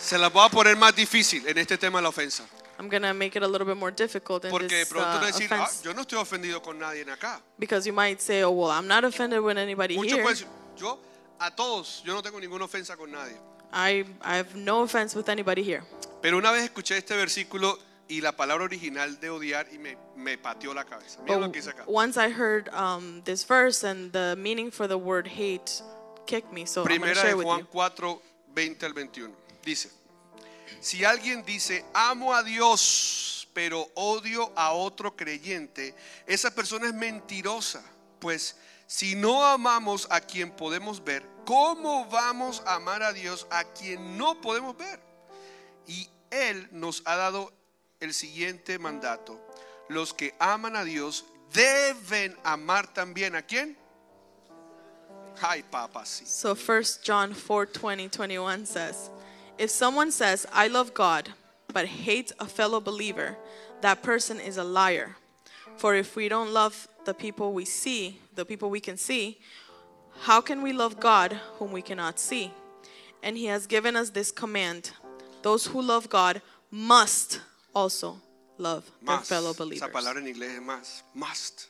[0.00, 2.44] Se las voy a poner más difícil en este tema de la ofensa.
[2.78, 5.26] I'm going to make it a little bit more difficult in Porque this pronto uh,
[5.26, 5.82] decir, ah, offense.
[5.84, 7.40] yo no estoy ofendido con nadie en acá.
[7.58, 10.22] Because you might say, oh, well, I'm not offended with anybody Muchos here.
[10.22, 10.48] pueden decir,
[10.78, 10.98] yo
[11.38, 13.36] a todos, yo no tengo ninguna ofensa con nadie.
[13.72, 15.82] I, I have no offense with anybody here.
[16.22, 17.78] Pero una vez escuché este versículo
[18.08, 21.20] y la palabra original de odiar y me, me pateó la cabeza.
[21.22, 21.84] Mira lo que dice acá.
[21.86, 25.82] once I heard um, this verse and the meaning for the word hate
[26.26, 27.66] kicked me, so I'm going to Primera share de with Juan you.
[27.70, 27.90] 4,
[28.54, 29.32] 20 al 21.
[29.62, 29.90] Dice,
[30.80, 35.94] si alguien dice, amo a Dios, pero odio a otro creyente,
[36.26, 37.82] esa persona es mentirosa.
[38.18, 38.56] Pues
[38.86, 44.16] si no amamos a quien podemos ver, ¿cómo vamos a amar a Dios a quien
[44.16, 45.00] no podemos ver?
[45.86, 47.52] Y Él nos ha dado
[48.00, 49.40] el siguiente mandato.
[49.88, 53.76] Los que aman a Dios deben amar también a quién?
[55.70, 56.26] Papá, sí.
[56.26, 59.10] So 1 John 4 20, 21 says,
[59.60, 61.28] If someone says, I love God,
[61.70, 63.36] but hates a fellow believer,
[63.82, 65.16] that person is a liar.
[65.76, 69.38] For if we don't love the people we see, the people we can see,
[70.22, 72.52] how can we love God whom we cannot see?
[73.22, 74.92] And he has given us this command
[75.42, 76.40] those who love God
[76.70, 77.40] must
[77.74, 78.16] also
[78.56, 79.90] love their fellow Esa believers.
[79.90, 81.02] palabra en inglés es más.
[81.14, 81.66] Must.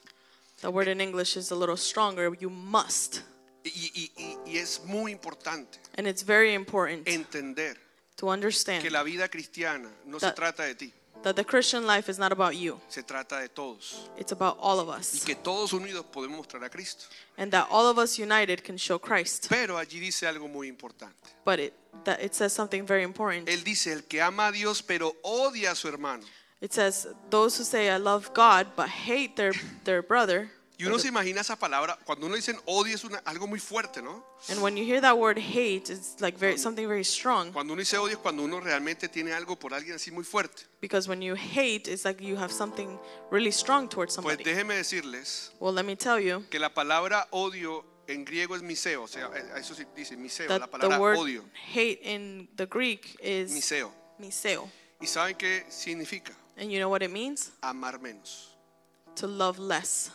[0.61, 2.33] The word in English is a little stronger.
[2.39, 3.23] You must.
[3.65, 7.77] Y, y- y- y es muy importante And it's very important entender
[8.17, 10.93] to understand que la vida cristiana no se That- trata de ti,
[11.23, 14.09] that the Christian life is not about you, se trata de todos.
[14.19, 15.23] it's about all of Y us.
[15.25, 17.05] que todos unidos podemos mostrar a Cristo.
[17.37, 19.47] And that all of us united can show Christ.
[19.51, 21.15] Pero allí dice algo muy importante.
[21.45, 23.47] But it, that it says something very important.
[23.49, 26.25] Él dice, el que ama a Dios pero odia a su hermano.
[26.63, 29.53] It says, Those who say, I love God, but hate their,
[29.85, 30.51] their brother.
[30.81, 34.01] Y uno se imagina esa palabra, cuando uno dice odio es una- algo muy fuerte,
[34.01, 34.25] ¿no?
[34.49, 37.53] And when you hear that word hate, it's like very, something very strong.
[37.53, 40.63] Cuando uno dice odio es cuando uno realmente tiene algo por alguien así muy fuerte.
[40.81, 42.99] Because when you hate, it's like you have something
[43.31, 44.43] really strong towards Pues somebody.
[44.45, 49.03] déjeme decirles Well, let me tell you que la palabra odio en griego es miseo,
[49.05, 52.49] o sea, eh, eso sí dice miseo, la that palabra the word odio, hate in
[52.57, 53.93] the Greek is miseo.
[54.19, 54.69] miseo.
[55.01, 56.33] ¿Y saben qué significa?
[56.57, 57.53] And you know what it means?
[57.61, 58.57] Amar menos.
[59.17, 60.11] To love less.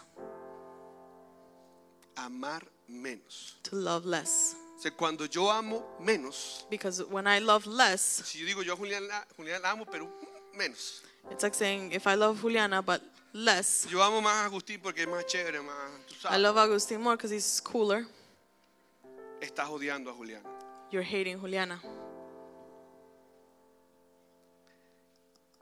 [2.18, 3.56] Amar menos.
[3.64, 4.56] To love less.
[4.78, 8.74] O sea, cuando yo amo menos, Because when I love less, si yo digo yo
[8.74, 10.08] a Julián la, Julián la amo, pero
[10.54, 11.02] menos.
[11.32, 13.02] it's like saying if I love Juliana but
[13.34, 15.76] less, Yo amo más a Agustín porque es más chévere, más,
[16.08, 16.42] tú I sabes.
[16.42, 18.06] love Agustin more because he's cooler.
[19.42, 20.44] Estás odiando a Julián.
[20.92, 21.82] You're hating Juliana.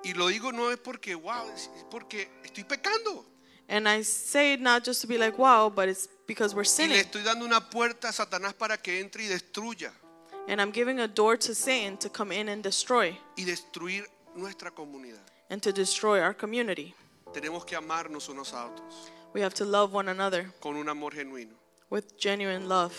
[0.04, 3.26] Y lo digo no es porque, wow, es es porque estoy pecando.
[3.70, 6.68] And I say it not just to be like, wow, but it's because we're Y
[6.68, 6.98] le sinning.
[7.00, 9.92] estoy dando una puerta a Satanás para que entre y destruya.
[10.48, 14.06] And I'm giving a door to Satan to come in and destroy Y destruir
[14.36, 15.22] nuestra comunidad.
[15.50, 16.94] and to destroy our community.
[17.34, 21.12] Tenemos que amarnos unos a otros We have to love one another con un amor
[21.14, 21.54] genuino.
[21.90, 22.94] with genuine love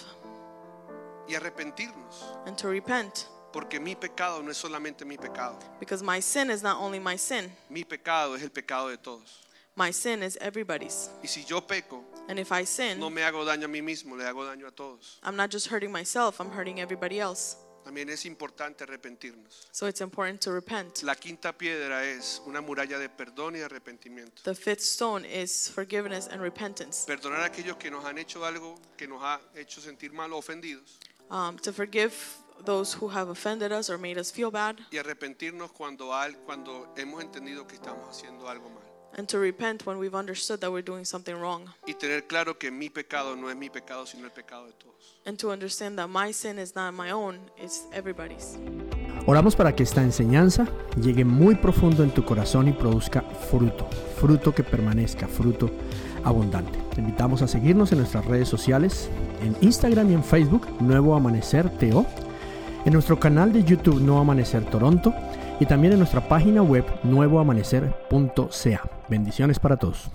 [1.29, 2.47] Y arrepentirnos.
[2.47, 5.59] and to repent Porque mi pecado no es solamente mi pecado.
[5.79, 9.44] because my sin is not only my sin, Mi pecado es el pecado de todos.
[9.77, 11.11] My sin is everybody's.
[11.23, 14.17] Y si yo peco, And if I sin, no me hago daño a mí mismo,
[14.17, 15.19] le hago daño a todos.
[15.23, 17.57] I'm not just hurting myself, I'm hurting everybody else.
[17.85, 19.69] También es importante arrepentirnos.
[19.71, 21.03] So it's important to repent.
[21.03, 24.43] La quinta piedra es una muralla de perdón y arrepentimiento.
[24.43, 27.05] The fifth stone is forgiveness and repentance.
[27.07, 30.39] Perdonar a aquellos que nos han hecho algo que nos ha hecho sentir mal o
[30.39, 30.99] ofendidos.
[31.31, 32.15] Um, to forgive
[32.65, 36.91] those who have offended us or made us feel bad, Y arrepentirnos cuando, al- cuando
[36.97, 38.84] hemos entendido que estamos haciendo algo mal.
[39.17, 41.69] And to repent when we've understood that we're doing something wrong.
[41.87, 44.95] Y tener claro que mi pecado no es mi pecado, sino el pecado de todos.
[45.27, 48.59] And to understand that my sin is not my own, it's everybody's.
[49.27, 50.69] Oramos para que esta enseñanza
[51.01, 53.89] llegue muy profundo en tu corazón y produzca fruto,
[54.21, 55.71] fruto que permanezca, fruto
[56.25, 56.79] abundante.
[56.95, 59.09] Te invitamos a seguirnos en nuestras redes sociales,
[59.41, 62.05] en Instagram y en Facebook, Nuevo Amanecer TO,
[62.85, 65.15] en nuestro canal de YouTube Nuevo Amanecer Toronto
[65.61, 68.91] y también en nuestra página web nuevoamanecer.ca.
[69.09, 70.11] Bendiciones para todos.